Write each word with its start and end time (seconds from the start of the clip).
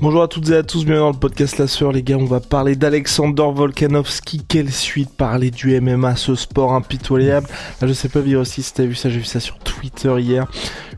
Bonjour 0.00 0.22
à 0.22 0.28
toutes 0.28 0.48
et 0.50 0.54
à 0.54 0.62
tous, 0.62 0.84
bienvenue 0.84 1.00
dans 1.00 1.10
le 1.10 1.18
podcast 1.18 1.58
La 1.58 1.66
Sœur, 1.66 1.90
les 1.90 2.04
gars. 2.04 2.18
On 2.18 2.24
va 2.24 2.38
parler 2.38 2.76
d'Alexander 2.76 3.48
Volkanovski. 3.52 4.44
Quelle 4.46 4.70
suite 4.70 5.10
parler 5.10 5.50
du 5.50 5.80
MMA, 5.80 6.14
ce 6.14 6.36
sport 6.36 6.72
impitoyable. 6.72 7.48
Là, 7.80 7.88
je 7.88 7.92
sais 7.92 8.08
pas, 8.08 8.20
aussi 8.20 8.62
si 8.62 8.72
t'as 8.72 8.84
vu 8.84 8.94
ça, 8.94 9.10
j'ai 9.10 9.18
vu 9.18 9.24
ça 9.24 9.40
sur 9.40 9.58
Twitter 9.58 10.14
hier. 10.20 10.46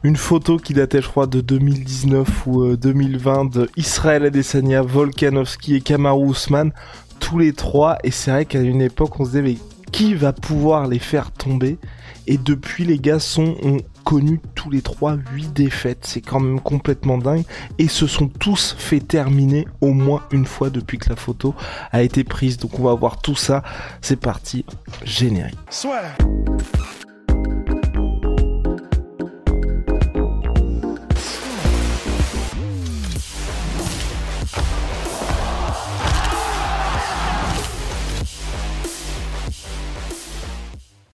Une 0.02 0.16
photo 0.16 0.58
qui 0.58 0.74
datait, 0.74 1.00
je 1.00 1.08
crois, 1.08 1.26
de 1.26 1.40
2019 1.40 2.46
ou 2.46 2.76
2020 2.76 3.40
euh, 3.40 3.48
de 3.48 3.70
Israël 3.78 4.26
Adesanya, 4.26 4.82
Volkanovski 4.82 5.76
et 5.76 5.80
Kamaru 5.80 6.32
Usman. 6.32 6.70
Tous 7.20 7.38
les 7.38 7.54
trois. 7.54 7.96
Et 8.04 8.10
c'est 8.10 8.30
vrai 8.30 8.44
qu'à 8.44 8.60
une 8.60 8.82
époque, 8.82 9.18
on 9.18 9.24
se 9.24 9.30
disait, 9.30 9.42
mais 9.42 9.56
qui 9.92 10.12
va 10.12 10.34
pouvoir 10.34 10.86
les 10.88 10.98
faire 10.98 11.30
tomber? 11.30 11.78
Et 12.26 12.36
depuis, 12.36 12.84
les 12.84 12.98
gars 12.98 13.18
sont, 13.18 13.56
ont 13.62 13.78
connu 14.04 14.40
tous 14.54 14.70
les 14.70 14.82
trois 14.82 15.16
8 15.32 15.52
défaites. 15.52 16.00
C'est 16.02 16.20
quand 16.20 16.40
même 16.40 16.60
complètement 16.60 17.18
dingue. 17.18 17.44
Et 17.78 17.88
se 17.88 18.06
sont 18.06 18.28
tous 18.28 18.74
fait 18.78 19.00
terminer 19.00 19.66
au 19.80 19.92
moins 19.92 20.22
une 20.30 20.46
fois 20.46 20.70
depuis 20.70 20.98
que 20.98 21.08
la 21.08 21.16
photo 21.16 21.54
a 21.92 22.02
été 22.02 22.24
prise. 22.24 22.56
Donc 22.56 22.78
on 22.78 22.84
va 22.84 22.94
voir 22.94 23.20
tout 23.20 23.36
ça. 23.36 23.62
C'est 24.00 24.20
parti. 24.20 24.64
Générique. 25.04 25.58
Soit. 25.70 26.02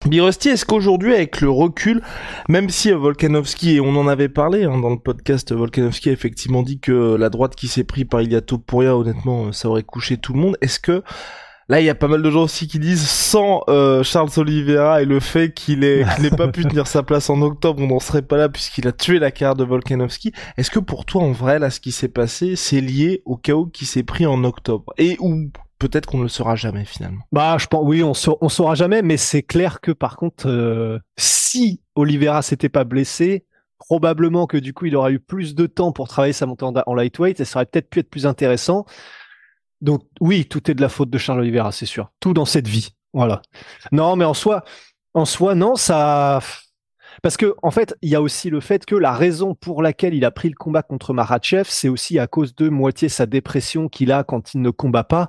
Birosti, 0.06 0.50
est-ce 0.50 0.64
qu'aujourd'hui, 0.64 1.14
avec 1.14 1.40
le 1.40 1.50
recul, 1.50 2.00
même 2.48 2.70
si 2.70 2.92
Volkanovski, 2.92 3.76
et 3.76 3.80
on 3.80 3.96
en 3.96 4.06
avait 4.06 4.28
parlé 4.28 4.64
hein, 4.64 4.78
dans 4.78 4.90
le 4.90 4.98
podcast, 4.98 5.52
Volkanovski 5.52 6.10
a 6.10 6.12
effectivement 6.12 6.62
dit 6.62 6.78
que 6.78 7.16
la 7.16 7.28
droite 7.28 7.56
qui 7.56 7.66
s'est 7.66 7.84
pris 7.84 8.04
par 8.04 8.22
Iliato 8.22 8.58
Pouria, 8.58 8.96
honnêtement, 8.96 9.52
ça 9.52 9.68
aurait 9.68 9.82
couché 9.82 10.16
tout 10.16 10.32
le 10.32 10.38
monde. 10.38 10.56
Est-ce 10.60 10.78
que 10.78 11.02
Là, 11.68 11.80
il 11.80 11.84
y 11.84 11.90
a 11.90 11.96
pas 11.96 12.06
mal 12.06 12.22
de 12.22 12.30
gens 12.30 12.44
aussi 12.44 12.68
qui 12.68 12.78
disent 12.78 13.08
sans 13.08 13.64
euh, 13.68 14.04
Charles 14.04 14.30
Oliveira 14.36 15.02
et 15.02 15.04
le 15.04 15.18
fait 15.18 15.52
qu'il 15.52 15.82
ait 15.82 16.06
n'ait 16.20 16.30
pas 16.30 16.46
pu 16.46 16.64
tenir 16.68 16.86
sa 16.86 17.02
place 17.02 17.28
en 17.28 17.42
octobre, 17.42 17.82
on 17.82 17.88
n'en 17.88 17.98
serait 17.98 18.22
pas 18.22 18.36
là 18.36 18.48
puisqu'il 18.48 18.86
a 18.86 18.92
tué 18.92 19.18
la 19.18 19.32
carrière 19.32 19.56
de 19.56 19.64
Volkanovski. 19.64 20.32
Est-ce 20.56 20.70
que 20.70 20.78
pour 20.78 21.04
toi, 21.04 21.24
en 21.24 21.32
vrai, 21.32 21.58
là, 21.58 21.70
ce 21.70 21.80
qui 21.80 21.90
s'est 21.90 22.06
passé, 22.06 22.54
c'est 22.54 22.80
lié 22.80 23.22
au 23.24 23.36
chaos 23.36 23.66
qui 23.66 23.84
s'est 23.84 24.04
pris 24.04 24.26
en 24.26 24.44
octobre? 24.44 24.92
Et 24.96 25.16
où 25.18 25.50
peut-être 25.78 26.06
qu'on 26.06 26.18
ne 26.18 26.22
le 26.24 26.28
saura 26.28 26.56
jamais 26.56 26.84
finalement. 26.84 27.22
Bah, 27.32 27.56
je 27.58 27.66
pense, 27.66 27.82
oui, 27.84 28.02
on, 28.02 28.14
saura 28.14 28.74
jamais, 28.74 29.02
mais 29.02 29.16
c'est 29.16 29.42
clair 29.42 29.80
que 29.80 29.92
par 29.92 30.16
contre, 30.16 30.48
euh, 30.48 30.98
si 31.16 31.82
Oliveira 31.94 32.42
s'était 32.42 32.68
pas 32.68 32.84
blessé, 32.84 33.46
probablement 33.78 34.46
que 34.46 34.56
du 34.56 34.72
coup, 34.72 34.86
il 34.86 34.96
aurait 34.96 35.12
eu 35.12 35.20
plus 35.20 35.54
de 35.54 35.66
temps 35.66 35.92
pour 35.92 36.08
travailler 36.08 36.32
sa 36.32 36.46
montée 36.46 36.64
en, 36.64 36.94
lightweight 36.94 37.40
et 37.40 37.44
ça 37.44 37.58
aurait 37.58 37.66
peut-être 37.66 37.90
pu 37.90 38.00
être 38.00 38.10
plus 38.10 38.26
intéressant. 38.26 38.86
Donc 39.80 40.02
oui, 40.20 40.46
tout 40.46 40.70
est 40.70 40.74
de 40.74 40.80
la 40.80 40.88
faute 40.88 41.10
de 41.10 41.18
Charles 41.18 41.40
Oliveira, 41.40 41.72
c'est 41.72 41.86
sûr. 41.86 42.10
Tout 42.20 42.32
dans 42.32 42.46
cette 42.46 42.68
vie, 42.68 42.90
voilà. 43.12 43.42
Non, 43.92 44.16
mais 44.16 44.24
en 44.24 44.34
soi, 44.34 44.64
en 45.14 45.24
soi, 45.24 45.54
non, 45.54 45.76
ça. 45.76 46.40
Parce 47.22 47.36
que 47.36 47.54
en 47.62 47.70
fait, 47.70 47.94
il 48.02 48.10
y 48.10 48.14
a 48.14 48.22
aussi 48.22 48.50
le 48.50 48.60
fait 48.60 48.84
que 48.84 48.94
la 48.94 49.12
raison 49.12 49.54
pour 49.54 49.82
laquelle 49.82 50.14
il 50.14 50.24
a 50.24 50.30
pris 50.30 50.48
le 50.48 50.54
combat 50.54 50.82
contre 50.82 51.12
Marachev, 51.12 51.64
c'est 51.68 51.88
aussi 51.88 52.18
à 52.18 52.26
cause 52.26 52.54
de 52.54 52.68
moitié 52.68 53.08
sa 53.08 53.26
dépression 53.26 53.88
qu'il 53.88 54.12
a 54.12 54.24
quand 54.24 54.54
il 54.54 54.60
ne 54.62 54.70
combat 54.70 55.04
pas. 55.04 55.28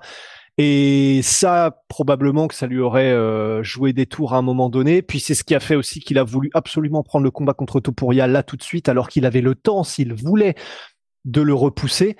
Et 0.57 1.22
ça, 1.23 1.84
probablement 1.88 2.47
que 2.47 2.56
ça 2.56 2.66
lui 2.66 2.79
aurait 2.79 3.12
euh, 3.12 3.62
joué 3.62 3.94
des 3.94 4.07
tours 4.07 4.34
à 4.34 4.38
un 4.38 4.41
moment 4.41 4.69
donné. 4.69 5.03
Puis 5.03 5.19
c'est 5.19 5.35
ce 5.35 5.44
qui 5.44 5.53
a 5.53 5.59
fait 5.59 5.75
aussi 5.75 6.00
qu'il 6.00 6.18
a 6.18 6.23
voulu 6.23 6.50
absolument 6.53 7.03
prendre 7.03 7.23
le 7.23 7.31
combat 7.31 7.53
contre 7.53 7.79
Topuria 7.79 8.25
là 8.25 8.41
tout 8.41 8.57
de 8.57 8.63
suite, 8.63 8.90
alors 8.90 9.07
qu'il 9.07 9.25
avait 9.25 9.41
le 9.41 9.53
temps, 9.53 9.84
s'il 9.84 10.13
voulait, 10.13 10.56
de 11.25 11.41
le 11.41 11.53
repousser. 11.53 12.17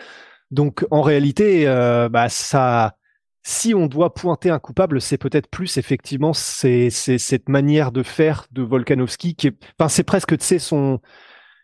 Donc 0.52 0.86
en 0.92 1.02
réalité, 1.02 1.68
euh, 1.68 2.09
bah, 2.09 2.30
ça, 2.30 2.96
si 3.44 3.74
on 3.74 3.88
doit 3.88 4.14
pointer 4.14 4.50
un 4.50 4.59
coupable, 4.59 5.02
c'est 5.02 5.18
peut-être 5.18 5.50
plus 5.50 5.78
effectivement 5.78 6.34
c'est 6.34 6.90
cette 6.90 7.50
manière 7.50 7.92
de 7.92 8.03
faire 8.03 8.46
de 8.52 8.62
Volkanovski 8.62 9.36
qui 9.36 9.47
est, 9.47 9.58
enfin 9.80 9.90
c'est 9.90 10.03
presque 10.03 10.38
tu 10.38 10.46
sais 10.46 10.59
son 10.59 11.00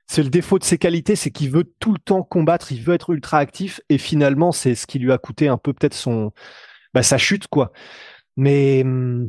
c'est 0.08 0.24
le 0.24 0.30
défaut 0.30 0.60
de 0.60 0.64
ses 0.64 0.78
qualités, 0.78 1.16
c'est 1.16 1.32
qu'il 1.32 1.50
veut 1.52 1.66
tout 1.80 1.94
le 1.94 2.00
temps 2.00 2.24
combattre, 2.24 2.72
il 2.72 2.82
veut 2.82 2.94
être 2.94 3.12
ultra 3.12 3.40
actif, 3.40 3.82
et 3.90 3.98
finalement, 3.98 4.52
c'est 4.52 4.76
ce 4.76 4.88
qui 4.88 5.00
lui 5.00 5.12
a 5.12 5.18
coûté 5.18 5.48
un 5.48 5.58
peu 5.58 5.74
peut-être 5.74 5.94
son, 5.96 6.32
bah, 6.94 7.04
sa 7.04 7.18
chute, 7.18 7.48
quoi. 7.48 7.72
Mais 8.38 8.84
hum, 8.84 9.28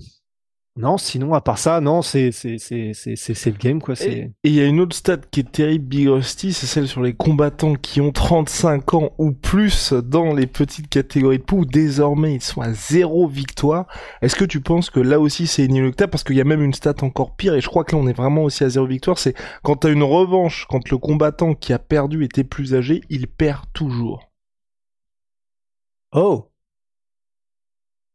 non, 0.76 0.98
sinon, 0.98 1.34
à 1.34 1.40
part 1.40 1.58
ça, 1.58 1.80
non, 1.80 2.02
c'est 2.02 2.32
c'est 2.32 2.58
c'est 2.58 2.90
c'est 2.94 3.14
c'est 3.16 3.50
le 3.50 3.56
game 3.56 3.80
quoi. 3.80 3.94
Et 4.02 4.32
il 4.42 4.54
y 4.54 4.60
a 4.60 4.64
une 4.66 4.80
autre 4.80 4.96
stat 4.96 5.18
qui 5.30 5.40
est 5.40 5.52
terrible, 5.52 5.84
Big 5.84 6.08
Rusty, 6.08 6.52
c'est 6.52 6.66
celle 6.66 6.88
sur 6.88 7.00
les 7.00 7.12
combattants 7.12 7.76
qui 7.76 8.00
ont 8.00 8.10
35 8.10 8.94
ans 8.94 9.10
ou 9.18 9.30
plus 9.30 9.92
dans 9.92 10.34
les 10.34 10.48
petites 10.48 10.88
catégories 10.88 11.38
de 11.38 11.44
poids. 11.44 11.64
Désormais, 11.64 12.34
ils 12.34 12.42
sont 12.42 12.60
à 12.60 12.72
zéro 12.72 13.28
victoire. 13.28 13.86
Est-ce 14.20 14.34
que 14.34 14.44
tu 14.44 14.60
penses 14.60 14.90
que 14.90 14.98
là 14.98 15.20
aussi 15.20 15.46
c'est 15.46 15.64
inéluctable 15.64 16.10
parce 16.10 16.24
qu'il 16.24 16.34
y 16.34 16.40
a 16.40 16.44
même 16.44 16.62
une 16.62 16.74
stat 16.74 16.94
encore 17.02 17.36
pire 17.36 17.54
et 17.54 17.60
je 17.60 17.68
crois 17.68 17.84
que 17.84 17.94
là 17.94 18.02
on 18.02 18.08
est 18.08 18.12
vraiment 18.12 18.42
aussi 18.42 18.64
à 18.64 18.68
zéro 18.68 18.86
victoire. 18.86 19.16
C'est 19.16 19.34
quand 19.62 19.76
t'as 19.76 19.92
une 19.92 20.02
revanche, 20.02 20.66
quand 20.68 20.90
le 20.90 20.98
combattant 20.98 21.54
qui 21.54 21.72
a 21.72 21.78
perdu 21.78 22.24
était 22.24 22.42
plus 22.42 22.74
âgé, 22.74 23.00
il 23.10 23.28
perd 23.28 23.62
toujours. 23.74 24.32
Oh. 26.10 26.50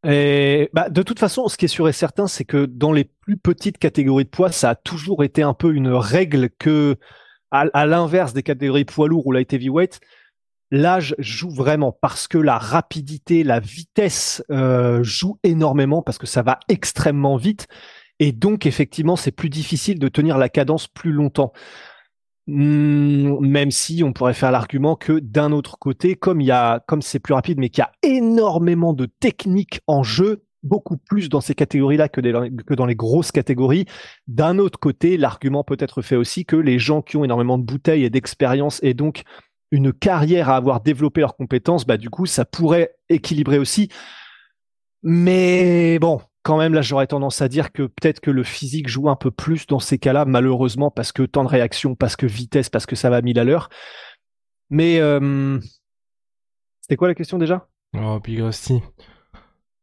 Bah, 0.03 0.89
de 0.89 1.01
toute 1.03 1.19
façon, 1.19 1.47
ce 1.47 1.57
qui 1.57 1.65
est 1.65 1.69
sûr 1.69 1.87
et 1.89 1.93
certain, 1.93 2.27
c'est 2.27 2.45
que 2.45 2.65
dans 2.65 2.91
les 2.91 3.05
plus 3.05 3.37
petites 3.37 3.77
catégories 3.77 4.25
de 4.25 4.29
poids, 4.29 4.51
ça 4.51 4.71
a 4.71 4.75
toujours 4.75 5.23
été 5.23 5.41
un 5.41 5.53
peu 5.53 5.73
une 5.73 5.89
règle 5.89 6.49
que, 6.49 6.97
à, 7.51 7.85
l'inverse 7.85 8.33
des 8.33 8.43
catégories 8.43 8.85
poids 8.85 9.07
lourds 9.07 9.27
ou 9.27 9.31
light 9.31 9.51
heavyweight, 9.51 9.99
l'âge 10.71 11.15
joue 11.19 11.49
vraiment 11.49 11.91
parce 11.91 12.27
que 12.27 12.37
la 12.37 12.57
rapidité, 12.57 13.43
la 13.43 13.59
vitesse 13.59 14.43
euh, 14.51 15.03
joue 15.03 15.39
énormément 15.43 16.01
parce 16.01 16.17
que 16.17 16.27
ça 16.27 16.41
va 16.43 16.59
extrêmement 16.67 17.37
vite 17.37 17.67
et 18.19 18.31
donc 18.31 18.65
effectivement 18.65 19.15
c'est 19.15 19.31
plus 19.31 19.49
difficile 19.49 19.97
de 19.97 20.07
tenir 20.07 20.37
la 20.37 20.49
cadence 20.49 20.87
plus 20.87 21.11
longtemps. 21.11 21.53
Hmm, 22.51 23.45
même 23.45 23.69
si 23.69 24.03
on 24.03 24.11
pourrait 24.11 24.33
faire 24.33 24.51
l'argument 24.51 24.95
que 24.95 25.19
d'un 25.19 25.51
autre 25.51 25.77
côté, 25.77 26.15
comme 26.15 26.41
il 26.41 26.47
y 26.47 26.51
a, 26.51 26.79
comme 26.87 27.03
c'est 27.03 27.19
plus 27.19 27.35
rapide, 27.35 27.59
mais 27.59 27.69
qu'il 27.69 27.83
y 27.83 27.85
a 27.85 27.91
énormément 28.01 28.93
de 28.93 29.05
techniques 29.05 29.81
en 29.85 30.01
jeu, 30.01 30.43
beaucoup 30.63 30.97
plus 30.97 31.29
dans 31.29 31.41
ces 31.41 31.53
catégories-là 31.53 32.09
que, 32.09 32.21
que, 32.21 32.73
dans 32.73 32.87
les 32.87 32.95
grosses 32.95 33.31
catégories. 33.31 33.85
D'un 34.27 34.57
autre 34.57 34.79
côté, 34.79 35.15
l'argument 35.15 35.63
peut 35.63 35.77
être 35.79 36.01
fait 36.01 36.15
aussi 36.15 36.43
que 36.43 36.55
les 36.55 36.79
gens 36.79 37.03
qui 37.03 37.17
ont 37.17 37.23
énormément 37.23 37.59
de 37.59 37.63
bouteilles 37.63 38.03
et 38.03 38.09
d'expérience 38.09 38.79
et 38.81 38.95
donc 38.95 39.21
une 39.71 39.93
carrière 39.93 40.49
à 40.49 40.55
avoir 40.55 40.81
développé 40.81 41.21
leurs 41.21 41.37
compétences, 41.37 41.85
bah 41.85 41.97
du 41.97 42.09
coup, 42.09 42.25
ça 42.25 42.45
pourrait 42.45 42.95
équilibrer 43.09 43.59
aussi. 43.59 43.89
Mais 45.03 45.99
bon, 45.99 46.19
quand 46.49 46.57
même, 46.57 46.73
là, 46.73 46.81
j'aurais 46.81 47.05
tendance 47.05 47.43
à 47.43 47.47
dire 47.47 47.71
que 47.71 47.83
peut-être 47.83 48.21
que 48.21 48.31
le 48.31 48.41
physique 48.41 48.87
joue 48.87 49.07
un 49.07 49.15
peu 49.15 49.29
plus 49.29 49.67
dans 49.67 49.77
ces 49.77 49.99
cas-là, 49.99 50.25
malheureusement, 50.25 50.89
parce 50.89 51.11
que 51.11 51.21
temps 51.21 51.43
de 51.43 51.49
réaction, 51.49 51.93
parce 51.93 52.15
que 52.15 52.25
vitesse, 52.25 52.69
parce 52.69 52.87
que 52.87 52.95
ça 52.95 53.11
va 53.11 53.17
à 53.17 53.21
mille 53.21 53.37
à 53.37 53.43
l'heure. 53.43 53.69
Mais 54.71 54.99
euh... 54.99 55.59
c'était 56.81 56.95
quoi 56.95 57.07
la 57.07 57.13
question 57.13 57.37
déjà? 57.37 57.67
Oh, 57.95 58.19
Big 58.19 58.41
Rusty. 58.41 58.81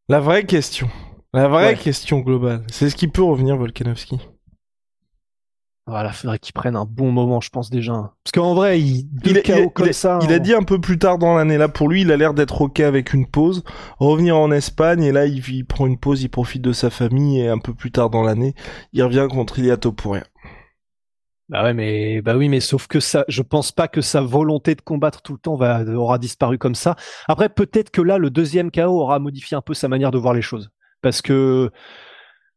La 0.09 0.19
vraie 0.19 0.45
question, 0.45 0.89
la 1.33 1.47
vraie 1.47 1.77
question 1.77 2.19
globale, 2.19 2.65
c'est 2.69 2.91
ce 2.91 2.97
qui 2.97 3.07
peut 3.07 3.23
revenir 3.23 3.57
Volkanovski 3.57 4.19
voilà, 5.89 6.13
faudrait 6.13 6.41
qu'il 6.41 6.53
prenne 6.53 6.75
un 6.75 6.85
bon 6.85 7.13
moment, 7.13 7.41
je 7.41 7.51
pense 7.51 7.71
déjà. 7.71 8.13
Parce 8.25 8.33
qu'en 8.35 8.55
vrai, 8.55 8.81
il, 8.81 9.09
il, 9.25 9.71
comme 9.73 9.93
ça, 9.93 10.19
il 10.23 10.33
a 10.33 10.37
hein. 10.37 10.39
dit 10.41 10.53
un 10.53 10.65
peu 10.65 10.81
plus 10.81 10.99
tard 10.99 11.17
dans 11.19 11.37
l'année 11.37 11.59
là, 11.59 11.69
pour 11.69 11.89
lui, 11.89 12.01
il 12.01 12.11
a 12.11 12.17
l'air 12.17 12.35
d'être 12.35 12.61
ok 12.61 12.81
avec 12.81 13.15
une 13.15 13.27
pause, 13.27 13.63
revenir 13.99 14.37
en 14.37 14.51
Espagne 14.51 15.05
et 15.05 15.13
là, 15.13 15.27
il, 15.27 15.65
prend 15.65 15.87
une 15.87 15.97
pause, 15.97 16.23
il 16.23 16.29
profite 16.29 16.63
de 16.63 16.73
sa 16.73 16.91
famille 16.91 17.41
et 17.41 17.49
un 17.49 17.59
peu 17.59 17.73
plus 17.73 17.93
tard 17.93 18.11
dans 18.11 18.25
l'année, 18.25 18.55
il 18.93 19.03
revient 19.05 19.29
contre 19.31 19.61
Iliato 19.61 19.93
pour 19.93 20.15
rien. 20.15 20.25
Bah 21.49 21.63
ouais, 21.63 21.73
mais 21.73 22.21
bah 22.21 22.37
oui, 22.37 22.49
mais 22.49 22.59
sauf 22.59 22.89
que 22.89 22.99
ça, 22.99 23.25
je 23.29 23.43
pense 23.43 23.71
pas 23.71 23.87
que 23.87 24.01
sa 24.01 24.21
volonté 24.21 24.75
de 24.75 24.81
combattre 24.81 25.23
tout 25.23 25.35
le 25.35 25.39
temps 25.39 25.55
va 25.55 25.85
aura 25.85 26.19
disparu 26.19 26.59
comme 26.59 26.75
ça. 26.75 26.97
Après, 27.29 27.49
peut-être 27.49 27.91
que 27.91 28.03
là, 28.03 28.19
le 28.19 28.31
deuxième 28.31 28.73
KO 28.73 29.01
aura 29.01 29.21
modifié 29.21 29.57
un 29.57 29.61
peu 29.61 29.73
sa 29.73 29.87
manière 29.87 30.11
de 30.11 30.19
voir 30.19 30.35
les 30.35 30.43
choses, 30.43 30.71
parce 31.01 31.23
que 31.23 31.71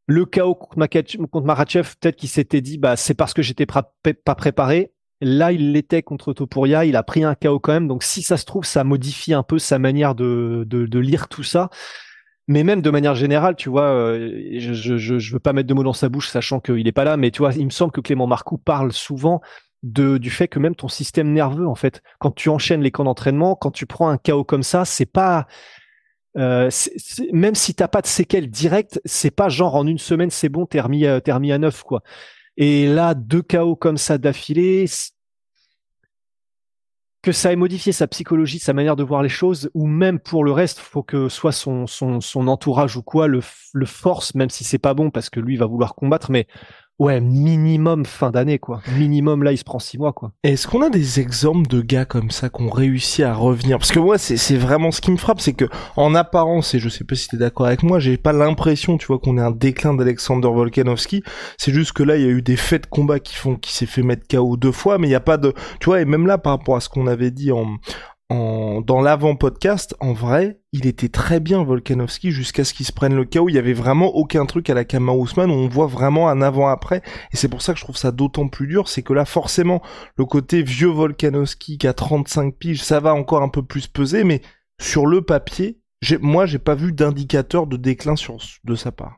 le 0.09 0.25
chaos 0.25 0.55
contre, 0.55 1.45
Marachev, 1.45 1.93
peut-être 2.01 2.15
qu'il 2.15 2.29
s'était 2.29 2.61
dit, 2.61 2.79
bah, 2.79 2.95
c'est 2.95 3.13
parce 3.13 3.35
que 3.35 3.43
j'étais 3.43 3.67
pas 3.67 3.93
préparé. 4.35 4.91
Là, 5.21 5.51
il 5.51 5.71
l'était 5.71 6.01
contre 6.01 6.33
Topuria. 6.33 6.83
Il 6.85 6.95
a 6.95 7.03
pris 7.03 7.23
un 7.23 7.35
KO 7.35 7.59
quand 7.59 7.73
même. 7.73 7.87
Donc, 7.87 8.01
si 8.01 8.23
ça 8.23 8.35
se 8.35 8.45
trouve, 8.45 8.65
ça 8.65 8.83
modifie 8.83 9.33
un 9.35 9.43
peu 9.43 9.59
sa 9.59 9.77
manière 9.77 10.15
de, 10.15 10.65
de, 10.65 10.87
de 10.87 10.99
lire 10.99 11.27
tout 11.27 11.43
ça. 11.43 11.69
Mais 12.47 12.63
même 12.63 12.81
de 12.81 12.89
manière 12.89 13.13
générale, 13.13 13.55
tu 13.55 13.69
vois, 13.69 13.83
euh, 13.83 14.57
je, 14.57 14.97
je, 14.97 15.31
veux 15.31 15.39
pas 15.39 15.53
mettre 15.53 15.67
de 15.67 15.75
mots 15.75 15.83
dans 15.83 15.93
sa 15.93 16.09
bouche, 16.09 16.29
sachant 16.29 16.59
qu'il 16.59 16.87
est 16.87 16.91
pas 16.91 17.03
là, 17.03 17.15
mais 17.15 17.29
tu 17.29 17.39
vois, 17.39 17.53
il 17.53 17.65
me 17.65 17.69
semble 17.69 17.91
que 17.91 18.01
Clément 18.01 18.25
Marcoux 18.25 18.57
parle 18.57 18.91
souvent 18.91 19.41
de, 19.83 20.17
du 20.17 20.31
fait 20.31 20.47
que 20.47 20.57
même 20.57 20.73
ton 20.73 20.87
système 20.87 21.31
nerveux, 21.31 21.67
en 21.67 21.75
fait, 21.75 22.01
quand 22.17 22.31
tu 22.31 22.49
enchaînes 22.49 22.81
les 22.81 22.89
camps 22.89 23.03
d'entraînement, 23.03 23.55
quand 23.55 23.69
tu 23.69 23.85
prends 23.85 24.09
un 24.09 24.17
KO 24.17 24.43
comme 24.43 24.63
ça, 24.63 24.83
c'est 24.85 25.05
pas, 25.05 25.45
euh, 26.37 26.69
même 27.33 27.55
si 27.55 27.73
t'as 27.73 27.87
pas 27.87 28.01
de 28.01 28.07
séquelles 28.07 28.49
directes, 28.49 29.01
c'est 29.05 29.31
pas 29.31 29.49
genre 29.49 29.75
en 29.75 29.87
une 29.87 29.97
semaine 29.97 30.29
c'est 30.29 30.49
bon, 30.49 30.65
t'es 30.65 30.79
remis, 30.79 31.05
à, 31.05 31.19
remis 31.27 31.51
à 31.51 31.57
neuf 31.57 31.83
quoi. 31.83 32.03
Et 32.57 32.87
là, 32.87 33.13
deux 33.13 33.41
KO 33.41 33.75
comme 33.75 33.97
ça 33.97 34.17
d'affilée, 34.17 34.85
que 37.21 37.31
ça 37.31 37.51
ait 37.51 37.57
modifié 37.57 37.91
sa 37.91 38.07
psychologie, 38.07 38.59
sa 38.59 38.73
manière 38.73 38.95
de 38.95 39.03
voir 39.03 39.23
les 39.23 39.29
choses, 39.29 39.69
ou 39.73 39.87
même 39.87 40.19
pour 40.19 40.43
le 40.43 40.51
reste, 40.51 40.79
faut 40.79 41.03
que 41.03 41.29
soit 41.29 41.51
son, 41.51 41.87
son, 41.87 42.21
son 42.21 42.47
entourage 42.47 42.95
ou 42.95 43.01
quoi 43.01 43.27
le, 43.27 43.41
le 43.73 43.85
force, 43.85 44.35
même 44.35 44.49
si 44.49 44.63
c'est 44.63 44.77
pas 44.77 44.93
bon 44.93 45.11
parce 45.11 45.29
que 45.29 45.39
lui 45.39 45.57
va 45.57 45.65
vouloir 45.65 45.95
combattre, 45.95 46.31
mais 46.31 46.47
Ouais, 46.99 47.21
minimum 47.21 48.05
fin 48.05 48.29
d'année, 48.29 48.59
quoi. 48.59 48.81
Minimum, 48.97 49.43
là, 49.43 49.53
il 49.53 49.57
se 49.57 49.63
prend 49.63 49.79
six 49.79 49.97
mois, 49.97 50.11
quoi. 50.11 50.33
Est-ce 50.43 50.67
qu'on 50.67 50.81
a 50.81 50.89
des 50.89 51.21
exemples 51.21 51.67
de 51.67 51.81
gars 51.81 52.03
comme 52.03 52.29
ça 52.29 52.49
qui 52.49 52.61
ont 52.61 52.69
réussi 52.69 53.23
à 53.23 53.33
revenir? 53.33 53.77
Parce 53.77 53.93
que 53.93 53.99
moi, 53.99 54.17
c'est 54.17 54.57
vraiment 54.57 54.91
ce 54.91 54.99
qui 54.99 55.09
me 55.11 55.15
frappe, 55.15 55.39
c'est 55.39 55.53
que 55.53 55.63
en 55.95 56.13
apparence, 56.13 56.75
et 56.75 56.79
je 56.79 56.89
sais 56.89 57.05
pas 57.05 57.15
si 57.15 57.29
t'es 57.29 57.37
d'accord 57.37 57.67
avec 57.67 57.83
moi, 57.83 57.99
j'ai 57.99 58.17
pas 58.17 58.33
l'impression, 58.33 58.97
tu 58.97 59.07
vois, 59.07 59.17
qu'on 59.17 59.37
ait 59.37 59.41
un 59.41 59.51
déclin 59.51 59.93
d'Alexander 59.93 60.49
Volkanovski. 60.49 61.23
C'est 61.57 61.71
juste 61.71 61.93
que 61.93 62.03
là, 62.03 62.17
il 62.17 62.23
y 62.23 62.25
a 62.25 62.31
eu 62.31 62.41
des 62.41 62.57
faits 62.57 62.83
de 62.83 62.87
combat 62.87 63.21
qui 63.21 63.35
font 63.35 63.55
qu'il 63.55 63.71
s'est 63.71 63.85
fait 63.85 64.03
mettre 64.03 64.27
KO 64.29 64.57
deux 64.57 64.73
fois, 64.73 64.97
mais 64.97 65.07
il 65.07 65.11
y 65.11 65.15
a 65.15 65.21
pas 65.21 65.37
de, 65.37 65.53
tu 65.79 65.85
vois, 65.85 66.01
et 66.01 66.05
même 66.05 66.27
là, 66.27 66.37
par 66.37 66.51
rapport 66.51 66.75
à 66.75 66.81
ce 66.81 66.89
qu'on 66.89 67.07
avait 67.07 67.31
dit 67.31 67.53
en, 67.53 67.77
en, 68.29 68.81
dans 68.81 69.01
l'avant-podcast, 69.01 69.95
en 69.99 70.13
vrai, 70.13 70.61
il 70.71 70.85
était 70.85 71.09
très 71.09 71.39
bien 71.39 71.63
Volkanovski 71.63 72.31
jusqu'à 72.31 72.63
ce 72.63 72.73
qu'il 72.73 72.85
se 72.85 72.91
prenne 72.91 73.15
le 73.15 73.25
chaos. 73.25 73.49
Il 73.49 73.55
y 73.55 73.59
avait 73.59 73.73
vraiment 73.73 74.15
aucun 74.15 74.45
truc 74.45 74.69
à 74.69 74.75
la 74.75 74.85
Kama 74.85 75.13
Ousmane 75.13 75.49
où 75.49 75.55
on 75.55 75.67
voit 75.67 75.87
vraiment 75.87 76.29
un 76.29 76.41
avant-après. 76.41 77.01
Et 77.33 77.37
c'est 77.37 77.47
pour 77.47 77.63
ça 77.63 77.73
que 77.73 77.79
je 77.79 77.83
trouve 77.83 77.97
ça 77.97 78.11
d'autant 78.11 78.47
plus 78.47 78.67
dur, 78.67 78.87
c'est 78.87 79.01
que 79.01 79.13
là, 79.13 79.25
forcément, 79.25 79.81
le 80.15 80.25
côté 80.25 80.61
vieux 80.61 80.89
Volkanovski 80.89 81.79
qui 81.79 81.87
a 81.87 81.93
35 81.93 82.55
piges, 82.55 82.83
ça 82.83 82.99
va 82.99 83.15
encore 83.15 83.41
un 83.41 83.49
peu 83.49 83.63
plus 83.63 83.87
peser, 83.87 84.23
mais 84.23 84.41
sur 84.79 85.07
le 85.07 85.23
papier, 85.23 85.79
moi, 86.21 86.45
j'ai 86.45 86.59
pas 86.59 86.75
vu 86.75 86.93
d'indicateur 86.93 87.67
de 87.67 87.77
déclin 87.77 88.15
sur, 88.15 88.37
de 88.63 88.75
sa 88.75 88.91
part. 88.91 89.17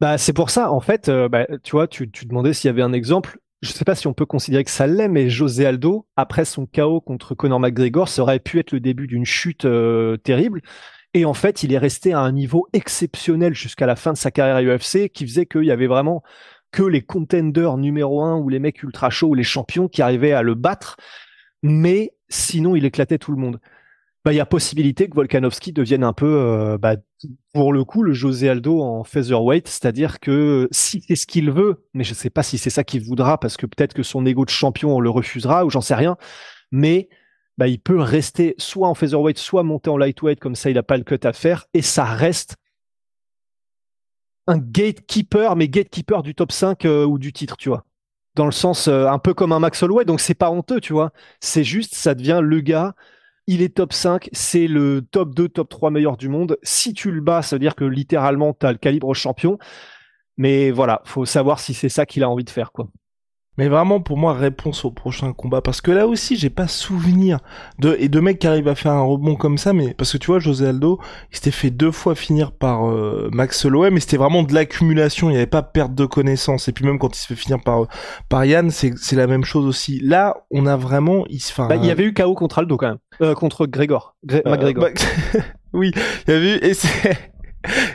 Bah, 0.00 0.16
c'est 0.18 0.32
pour 0.32 0.50
ça, 0.50 0.70
en 0.70 0.80
fait, 0.80 1.08
euh, 1.08 1.28
bah, 1.28 1.46
tu 1.62 1.72
vois, 1.72 1.88
tu, 1.88 2.10
tu 2.10 2.26
demandais 2.26 2.52
s'il 2.52 2.68
y 2.68 2.70
avait 2.70 2.82
un 2.82 2.92
exemple 2.92 3.38
je 3.62 3.72
sais 3.72 3.84
pas 3.84 3.94
si 3.94 4.06
on 4.06 4.12
peut 4.12 4.26
considérer 4.26 4.64
que 4.64 4.70
ça 4.70 4.86
l'est, 4.86 5.08
mais 5.08 5.30
José 5.30 5.66
Aldo, 5.66 6.06
après 6.16 6.44
son 6.44 6.66
chaos 6.66 7.00
contre 7.00 7.34
Conor 7.34 7.60
McGregor, 7.60 8.08
ça 8.08 8.22
aurait 8.22 8.38
pu 8.38 8.58
être 8.58 8.72
le 8.72 8.80
début 8.80 9.06
d'une 9.06 9.24
chute 9.24 9.64
euh, 9.64 10.16
terrible. 10.18 10.62
Et 11.14 11.24
en 11.24 11.34
fait, 11.34 11.62
il 11.62 11.72
est 11.72 11.78
resté 11.78 12.12
à 12.12 12.20
un 12.20 12.32
niveau 12.32 12.68
exceptionnel 12.74 13.54
jusqu'à 13.54 13.86
la 13.86 13.96
fin 13.96 14.12
de 14.12 14.18
sa 14.18 14.30
carrière 14.30 14.56
à 14.56 14.62
UFC, 14.62 15.08
qui 15.08 15.26
faisait 15.26 15.46
qu'il 15.46 15.64
y 15.64 15.70
avait 15.70 15.86
vraiment 15.86 16.22
que 16.72 16.82
les 16.82 17.02
contenders 17.02 17.78
numéro 17.78 18.22
un 18.22 18.36
ou 18.36 18.50
les 18.50 18.58
mecs 18.58 18.82
ultra 18.82 19.08
chauds 19.08 19.28
ou 19.28 19.34
les 19.34 19.42
champions 19.42 19.88
qui 19.88 20.02
arrivaient 20.02 20.32
à 20.32 20.42
le 20.42 20.54
battre. 20.54 20.98
Mais 21.62 22.12
sinon, 22.28 22.76
il 22.76 22.84
éclatait 22.84 23.18
tout 23.18 23.32
le 23.32 23.38
monde 23.38 23.60
bah, 24.26 24.32
il 24.32 24.36
y 24.36 24.40
a 24.40 24.46
possibilité 24.46 25.08
que 25.08 25.14
Volkanovski 25.14 25.72
devienne 25.72 26.02
un 26.02 26.12
peu, 26.12 26.26
euh, 26.26 26.78
bah, 26.78 26.96
pour 27.54 27.72
le 27.72 27.84
coup, 27.84 28.02
le 28.02 28.12
José 28.12 28.48
Aldo 28.48 28.82
en 28.82 29.04
featherweight, 29.04 29.68
c'est-à-dire 29.68 30.18
que 30.18 30.66
si 30.72 31.00
c'est 31.06 31.14
ce 31.14 31.26
qu'il 31.26 31.52
veut, 31.52 31.86
mais 31.94 32.02
je 32.02 32.10
ne 32.10 32.16
sais 32.16 32.28
pas 32.28 32.42
si 32.42 32.58
c'est 32.58 32.68
ça 32.68 32.82
qu'il 32.82 33.04
voudra, 33.04 33.38
parce 33.38 33.56
que 33.56 33.66
peut-être 33.66 33.94
que 33.94 34.02
son 34.02 34.26
ego 34.26 34.44
de 34.44 34.50
champion 34.50 34.96
on 34.96 34.98
le 34.98 35.10
refusera 35.10 35.64
ou 35.64 35.70
j'en 35.70 35.80
sais 35.80 35.94
rien, 35.94 36.16
mais 36.72 37.08
bah, 37.56 37.68
il 37.68 37.78
peut 37.78 38.00
rester 38.00 38.56
soit 38.58 38.88
en 38.88 38.96
featherweight, 38.96 39.38
soit 39.38 39.62
monter 39.62 39.90
en 39.90 39.96
lightweight, 39.96 40.40
comme 40.40 40.56
ça 40.56 40.70
il 40.70 40.74
n'a 40.74 40.82
pas 40.82 40.96
le 40.96 41.04
cut 41.04 41.20
à 41.22 41.32
faire, 41.32 41.66
et 41.72 41.82
ça 41.82 42.04
reste 42.04 42.56
un 44.48 44.58
gatekeeper, 44.58 45.54
mais 45.54 45.68
gatekeeper 45.68 46.24
du 46.24 46.34
top 46.34 46.50
5 46.50 46.84
euh, 46.84 47.04
ou 47.04 47.20
du 47.20 47.32
titre, 47.32 47.56
tu 47.56 47.68
vois. 47.68 47.84
Dans 48.34 48.46
le 48.46 48.50
sens 48.50 48.88
euh, 48.88 49.06
un 49.06 49.20
peu 49.20 49.34
comme 49.34 49.52
un 49.52 49.60
Max 49.60 49.84
Holloway, 49.84 50.04
donc 50.04 50.20
c'est 50.20 50.34
pas 50.34 50.50
honteux, 50.50 50.80
tu 50.80 50.94
vois. 50.94 51.12
C'est 51.38 51.62
juste, 51.62 51.94
ça 51.94 52.16
devient 52.16 52.40
le 52.42 52.60
gars 52.60 52.96
il 53.46 53.62
est 53.62 53.76
top 53.76 53.92
5, 53.92 54.28
c'est 54.32 54.66
le 54.66 55.02
top 55.02 55.34
2, 55.34 55.48
top 55.48 55.68
3 55.68 55.90
meilleur 55.90 56.16
du 56.16 56.28
monde. 56.28 56.58
Si 56.62 56.92
tu 56.94 57.10
le 57.10 57.20
bats, 57.20 57.42
ça 57.42 57.56
veut 57.56 57.60
dire 57.60 57.74
que 57.76 57.84
littéralement, 57.84 58.54
tu 58.54 58.66
as 58.66 58.72
le 58.72 58.78
calibre 58.78 59.14
champion. 59.14 59.58
Mais 60.36 60.70
voilà, 60.70 61.02
faut 61.04 61.24
savoir 61.24 61.60
si 61.60 61.74
c'est 61.74 61.88
ça 61.88 62.06
qu'il 62.06 62.22
a 62.24 62.30
envie 62.30 62.44
de 62.44 62.50
faire, 62.50 62.72
quoi. 62.72 62.88
Mais 63.58 63.68
vraiment, 63.68 64.00
pour 64.00 64.18
moi, 64.18 64.34
réponse 64.34 64.84
au 64.84 64.90
prochain 64.90 65.32
combat. 65.32 65.62
Parce 65.62 65.80
que 65.80 65.90
là 65.90 66.06
aussi, 66.06 66.36
j'ai 66.36 66.50
pas 66.50 66.68
souvenir 66.68 67.38
de, 67.78 67.96
et 67.98 68.08
de 68.08 68.20
mecs 68.20 68.38
qui 68.38 68.46
arrivent 68.46 68.68
à 68.68 68.74
faire 68.74 68.92
un 68.92 69.02
rebond 69.02 69.34
comme 69.36 69.58
ça, 69.58 69.72
mais 69.72 69.94
parce 69.94 70.12
que 70.12 70.18
tu 70.18 70.26
vois, 70.26 70.38
José 70.38 70.68
Aldo, 70.68 71.00
il 71.32 71.36
s'était 71.36 71.50
fait 71.50 71.70
deux 71.70 71.90
fois 71.90 72.14
finir 72.14 72.52
par 72.52 72.88
euh, 72.88 73.28
Max 73.32 73.64
Holloway, 73.64 73.90
mais 73.90 74.00
c'était 74.00 74.16
vraiment 74.16 74.42
de 74.42 74.52
l'accumulation, 74.52 75.28
il 75.30 75.32
n'y 75.32 75.38
avait 75.38 75.46
pas 75.46 75.62
perte 75.62 75.94
de 75.94 76.06
connaissances. 76.06 76.68
Et 76.68 76.72
puis 76.72 76.84
même 76.84 76.98
quand 76.98 77.16
il 77.16 77.20
se 77.20 77.26
fait 77.26 77.34
finir 77.34 77.60
par, 77.60 77.86
par 78.28 78.44
Yann, 78.44 78.70
c'est, 78.70 78.92
c'est 78.96 79.16
la 79.16 79.26
même 79.26 79.44
chose 79.44 79.66
aussi. 79.66 80.00
Là, 80.00 80.36
on 80.50 80.66
a 80.66 80.76
vraiment, 80.76 81.24
il 81.28 81.40
se 81.40 81.52
fait 81.52 81.66
bah, 81.66 81.76
Il 81.76 81.86
y 81.86 81.90
avait 81.90 82.04
eu 82.04 82.14
KO 82.14 82.34
contre 82.34 82.58
Aldo 82.58 82.76
quand 82.76 82.88
même. 82.88 82.98
Euh, 83.22 83.34
contre 83.34 83.66
Grégor. 83.66 84.16
Gré 84.24 84.42
euh, 84.46 84.50
McGregor. 84.50 84.88
oui, 85.72 85.92
il 86.26 86.30
y 86.30 86.36
avait 86.36 86.56
eu, 86.56 86.58
et 86.62 86.74
c'est, 86.74 87.32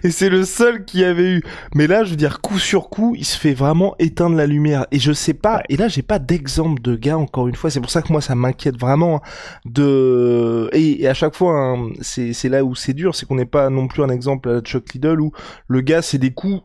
et 0.03 0.12
c'est 0.12 0.29
le 0.29 0.44
seul 0.44 0.85
qui 0.85 1.03
avait 1.03 1.31
eu. 1.31 1.44
Mais 1.75 1.88
là, 1.88 2.03
je 2.03 2.12
veux 2.12 2.15
dire, 2.15 2.41
coup 2.41 2.59
sur 2.59 2.89
coup, 2.89 3.15
il 3.18 3.25
se 3.25 3.38
fait 3.38 3.53
vraiment 3.53 3.95
éteindre 4.00 4.35
la 4.35 4.47
lumière. 4.47 4.85
Et 4.91 5.00
je 5.00 5.12
sais 5.12 5.33
pas, 5.33 5.62
et 5.69 5.77
là, 5.77 5.88
j'ai 5.88 6.01
pas 6.01 6.19
d'exemple 6.19 6.81
de 6.81 6.95
gars, 6.95 7.18
encore 7.18 7.47
une 7.47 7.56
fois. 7.56 7.69
C'est 7.69 7.81
pour 7.81 7.91
ça 7.91 8.01
que 8.01 8.12
moi, 8.12 8.21
ça 8.21 8.35
m'inquiète 8.35 8.79
vraiment 8.79 9.21
de, 9.65 10.69
et, 10.73 11.07
à 11.07 11.13
chaque 11.13 11.35
fois, 11.35 11.53
hein, 11.53 11.89
c'est, 12.01 12.33
c'est 12.33 12.50
là 12.50 12.63
où 12.63 12.75
c'est 12.75 12.94
dur, 12.94 13.15
c'est 13.15 13.25
qu'on 13.25 13.35
n'est 13.35 13.45
pas 13.45 13.69
non 13.69 13.88
plus 13.88 14.03
un 14.03 14.09
exemple 14.09 14.50
à 14.50 14.53
la 14.53 14.62
Chuck 14.62 14.94
Liddell 14.94 15.21
où 15.21 15.31
le 15.68 15.81
gars, 15.81 16.01
c'est 16.01 16.18
des 16.18 16.31
coups 16.31 16.62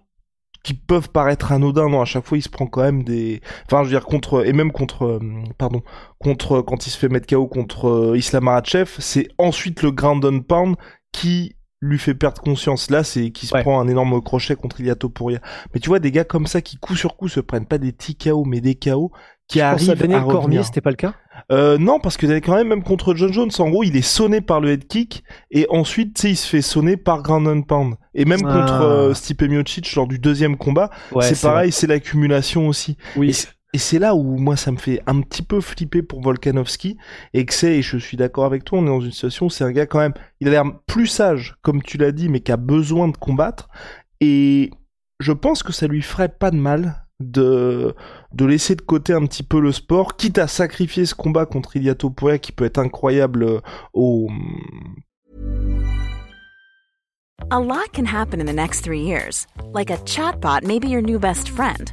qui 0.66 0.74
peuvent 0.74 1.10
paraître 1.10 1.52
anodins, 1.52 1.88
non, 1.88 2.02
à 2.02 2.04
chaque 2.04 2.24
fois 2.24 2.38
il 2.38 2.42
se 2.42 2.48
prend 2.48 2.66
quand 2.66 2.82
même 2.82 3.04
des, 3.04 3.40
enfin 3.66 3.84
je 3.84 3.84
veux 3.84 3.94
dire 3.94 4.04
contre 4.04 4.44
et 4.44 4.52
même 4.52 4.72
contre, 4.72 5.04
euh, 5.04 5.20
pardon, 5.58 5.80
contre 6.18 6.60
quand 6.60 6.88
il 6.88 6.90
se 6.90 6.98
fait 6.98 7.08
mettre 7.08 7.28
KO 7.28 7.46
contre 7.46 7.88
euh, 7.88 8.18
Islam 8.18 8.44
Makhachev, 8.44 8.90
c'est 8.98 9.28
ensuite 9.38 9.82
le 9.82 9.92
ground 9.92 10.24
and 10.24 10.40
pound 10.40 10.74
qui 11.12 11.55
lui 11.80 11.98
fait 11.98 12.14
perdre 12.14 12.40
conscience 12.40 12.90
là, 12.90 13.04
c'est 13.04 13.30
qu'il 13.30 13.48
se 13.48 13.56
prend 13.58 13.80
un 13.80 13.88
énorme 13.88 14.22
crochet 14.22 14.56
contre 14.56 14.80
Iliato 14.80 15.08
Pouria. 15.08 15.40
Mais 15.74 15.80
tu 15.80 15.88
vois 15.88 15.98
des 15.98 16.10
gars 16.10 16.24
comme 16.24 16.46
ça 16.46 16.60
qui 16.62 16.76
coup 16.78 16.96
sur 16.96 17.16
coup 17.16 17.28
se 17.28 17.40
prennent 17.40 17.66
pas 17.66 17.78
des 17.78 17.92
petits 17.92 18.16
KO 18.16 18.44
mais 18.44 18.60
des 18.60 18.74
KO 18.74 19.12
qui 19.48 19.60
arrivent 19.60 19.90
à, 19.90 20.18
à 20.18 20.20
Cormier, 20.22 20.62
c'était 20.64 20.80
pas 20.80 20.90
le 20.90 20.96
cas? 20.96 21.14
Euh, 21.52 21.78
Non, 21.78 22.00
parce 22.00 22.16
que 22.16 22.26
quand 22.40 22.56
même 22.56 22.66
même 22.66 22.82
contre 22.82 23.14
John 23.14 23.32
Jones, 23.32 23.50
en 23.58 23.70
gros, 23.70 23.84
il 23.84 23.96
est 23.96 24.02
sonné 24.02 24.40
par 24.40 24.60
le 24.60 24.70
head 24.70 24.88
kick 24.88 25.22
et 25.52 25.66
ensuite, 25.70 26.16
tu 26.16 26.22
sais, 26.22 26.30
il 26.30 26.36
se 26.36 26.48
fait 26.48 26.62
sonner 26.62 26.96
par 26.96 27.22
ground 27.22 27.46
and 27.46 27.62
pound. 27.62 27.94
Et 28.14 28.24
même 28.24 28.40
ah. 28.44 28.52
contre 28.52 28.82
euh, 28.82 29.14
Stipe 29.14 29.42
Miocic 29.42 29.94
lors 29.94 30.08
du 30.08 30.18
deuxième 30.18 30.56
combat, 30.56 30.90
c'est 31.20 31.40
pareil, 31.40 31.70
c'est 31.70 31.86
l'accumulation 31.86 32.66
aussi. 32.66 32.96
Oui. 33.16 33.36
Et 33.72 33.78
c'est 33.78 33.98
là 33.98 34.14
où 34.14 34.38
moi 34.38 34.56
ça 34.56 34.70
me 34.70 34.76
fait 34.76 35.02
un 35.06 35.20
petit 35.20 35.42
peu 35.42 35.60
flipper 35.60 36.02
pour 36.02 36.22
Volkanovski 36.22 36.96
et 37.34 37.44
que 37.44 37.52
c'est, 37.52 37.78
et 37.78 37.82
je 37.82 37.98
suis 37.98 38.16
d'accord 38.16 38.44
avec 38.44 38.64
toi, 38.64 38.78
on 38.78 38.84
est 38.84 38.88
dans 38.88 39.00
une 39.00 39.12
situation 39.12 39.46
où 39.46 39.50
c'est 39.50 39.64
un 39.64 39.72
gars 39.72 39.86
quand 39.86 39.98
même, 39.98 40.14
il 40.40 40.48
a 40.48 40.50
l'air 40.50 40.64
plus 40.86 41.06
sage, 41.06 41.56
comme 41.62 41.82
tu 41.82 41.98
l'as 41.98 42.12
dit, 42.12 42.28
mais 42.28 42.40
qui 42.40 42.52
a 42.52 42.56
besoin 42.56 43.08
de 43.08 43.16
combattre. 43.16 43.68
Et 44.20 44.70
je 45.20 45.32
pense 45.32 45.62
que 45.62 45.72
ça 45.72 45.86
lui 45.86 46.02
ferait 46.02 46.28
pas 46.28 46.50
de 46.50 46.56
mal 46.56 47.06
de, 47.20 47.94
de 48.32 48.44
laisser 48.44 48.76
de 48.76 48.82
côté 48.82 49.12
un 49.12 49.26
petit 49.26 49.42
peu 49.42 49.60
le 49.60 49.72
sport, 49.72 50.16
quitte 50.16 50.38
à 50.38 50.46
sacrifier 50.46 51.06
ce 51.06 51.14
combat 51.14 51.46
contre 51.46 51.76
Iliato 51.76 52.10
Poirier 52.10 52.38
qui 52.38 52.52
peut 52.52 52.64
être 52.64 52.78
incroyable 52.78 53.42
euh, 53.42 53.60
au... 53.94 54.28
A 57.50 57.60
lot 57.60 57.92
can 57.92 58.06
happen 58.06 58.40
in 58.40 58.46
the 58.46 58.52
next 58.52 58.80
three 58.82 59.02
years. 59.02 59.46
Like 59.72 59.90
a 59.90 59.98
chatbot 60.04 60.64
maybe 60.64 60.88
your 60.88 61.02
new 61.02 61.18
best 61.18 61.50
friend. 61.50 61.92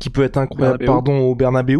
Qui 0.00 0.10
peut 0.10 0.22
être 0.22 0.36
incroyable, 0.36 0.84
pardon, 0.84 1.18
au 1.20 1.34
Bernabeu. 1.34 1.78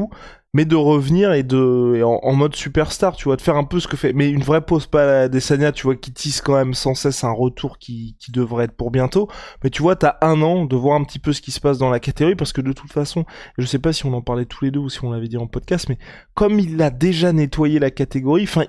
mais 0.54 0.64
de 0.64 0.76
revenir 0.76 1.32
et 1.34 1.42
de 1.42 2.02
en, 2.02 2.32
mode 2.32 2.56
superstar, 2.56 3.16
tu 3.16 3.24
vois, 3.24 3.36
de 3.36 3.42
faire 3.42 3.56
un 3.56 3.64
peu 3.64 3.80
ce 3.80 3.86
que 3.86 3.96
fait, 3.96 4.14
mais 4.14 4.30
une 4.30 4.42
vraie 4.42 4.62
pause 4.62 4.86
pas 4.86 5.22
à 5.22 5.28
Desania, 5.28 5.72
tu 5.72 5.82
vois, 5.82 5.94
qui 5.94 6.10
tisse 6.12 6.40
quand 6.40 6.54
même 6.54 6.72
sans 6.72 6.94
cesse 6.94 7.22
un 7.22 7.32
retour 7.32 7.78
qui, 7.78 8.16
qui 8.18 8.32
devrait 8.32 8.64
être 8.64 8.76
pour 8.76 8.90
bientôt. 8.90 9.28
Mais 9.62 9.68
tu 9.68 9.82
vois, 9.82 9.94
t'as 9.94 10.16
un 10.22 10.40
an 10.40 10.64
de 10.64 10.74
voir 10.74 10.98
un 10.98 11.04
petit 11.04 11.18
peu 11.18 11.34
ce 11.34 11.42
qui 11.42 11.50
se 11.50 11.60
passe 11.60 11.76
dans 11.76 11.90
la 11.90 12.00
catégorie, 12.00 12.34
parce 12.34 12.54
que 12.54 12.62
de 12.62 12.72
toute 12.72 12.92
façon, 12.92 13.26
je 13.58 13.66
sais 13.66 13.78
pas 13.78 13.92
si 13.92 14.06
on 14.06 14.14
en 14.14 14.22
parlait 14.22 14.46
tous 14.46 14.64
les 14.64 14.70
deux 14.70 14.80
ou 14.80 14.88
si 14.88 15.04
on 15.04 15.12
l'avait 15.12 15.28
dit 15.28 15.36
en 15.36 15.46
podcast, 15.46 15.88
mais 15.90 15.98
comme 16.34 16.58
il 16.58 16.80
a 16.80 16.90
déjà 16.90 17.32
nettoyé 17.32 17.78
la 17.78 17.90
catégorie, 17.90 18.44
enfin, 18.44 18.64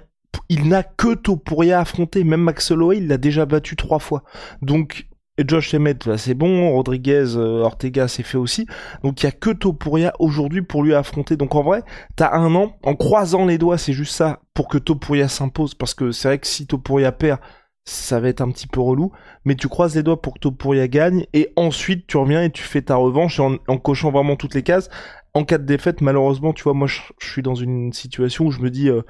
il 0.49 0.67
n'a 0.67 0.83
que 0.83 1.13
Topuria 1.13 1.77
à 1.77 1.81
affronter. 1.81 2.23
Même 2.23 2.41
Max 2.41 2.71
Holloway, 2.71 2.97
il 2.97 3.07
l'a 3.07 3.17
déjà 3.17 3.45
battu 3.45 3.75
trois 3.75 3.99
fois. 3.99 4.23
Donc, 4.61 5.07
Josh 5.47 5.73
Emmett, 5.73 6.07
bah, 6.07 6.17
c'est 6.17 6.33
bon. 6.33 6.71
Rodriguez, 6.71 7.35
euh, 7.35 7.61
Ortega, 7.61 8.07
c'est 8.07 8.23
fait 8.23 8.37
aussi. 8.37 8.67
Donc, 9.03 9.21
il 9.21 9.25
y 9.25 9.29
a 9.29 9.31
que 9.31 9.51
Topuria 9.51 10.13
aujourd'hui 10.19 10.61
pour 10.61 10.83
lui 10.83 10.93
affronter. 10.93 11.37
Donc, 11.37 11.55
en 11.55 11.63
vrai, 11.63 11.83
t'as 12.15 12.35
un 12.35 12.53
an, 12.55 12.77
en 12.83 12.95
croisant 12.95 13.45
les 13.45 13.57
doigts, 13.57 13.77
c'est 13.77 13.93
juste 13.93 14.13
ça, 14.13 14.41
pour 14.53 14.67
que 14.67 14.77
Topuria 14.77 15.27
s'impose. 15.27 15.75
Parce 15.75 15.93
que 15.93 16.11
c'est 16.11 16.27
vrai 16.27 16.39
que 16.39 16.47
si 16.47 16.67
Topuria 16.67 17.11
perd, 17.11 17.39
ça 17.85 18.19
va 18.19 18.29
être 18.29 18.41
un 18.41 18.51
petit 18.51 18.67
peu 18.67 18.81
relou. 18.81 19.11
Mais 19.45 19.55
tu 19.55 19.67
croises 19.67 19.95
les 19.95 20.03
doigts 20.03 20.21
pour 20.21 20.35
que 20.35 20.39
Topuria 20.39 20.87
gagne. 20.87 21.25
Et 21.33 21.51
ensuite, 21.55 22.07
tu 22.07 22.17
reviens 22.17 22.43
et 22.43 22.51
tu 22.51 22.63
fais 22.63 22.81
ta 22.81 22.95
revanche 22.95 23.39
en, 23.39 23.57
cochant 23.77 24.11
vraiment 24.11 24.35
toutes 24.35 24.55
les 24.55 24.63
cases. 24.63 24.89
En 25.33 25.45
cas 25.45 25.57
de 25.57 25.65
défaite, 25.65 26.01
malheureusement, 26.01 26.53
tu 26.53 26.63
vois, 26.63 26.73
moi, 26.73 26.87
je, 26.87 26.99
suis 27.19 27.41
dans 27.41 27.55
une 27.55 27.93
situation 27.93 28.45
où 28.45 28.51
je 28.51 28.59
me 28.59 28.69
dis... 28.69 28.89
Euh, 28.89 29.03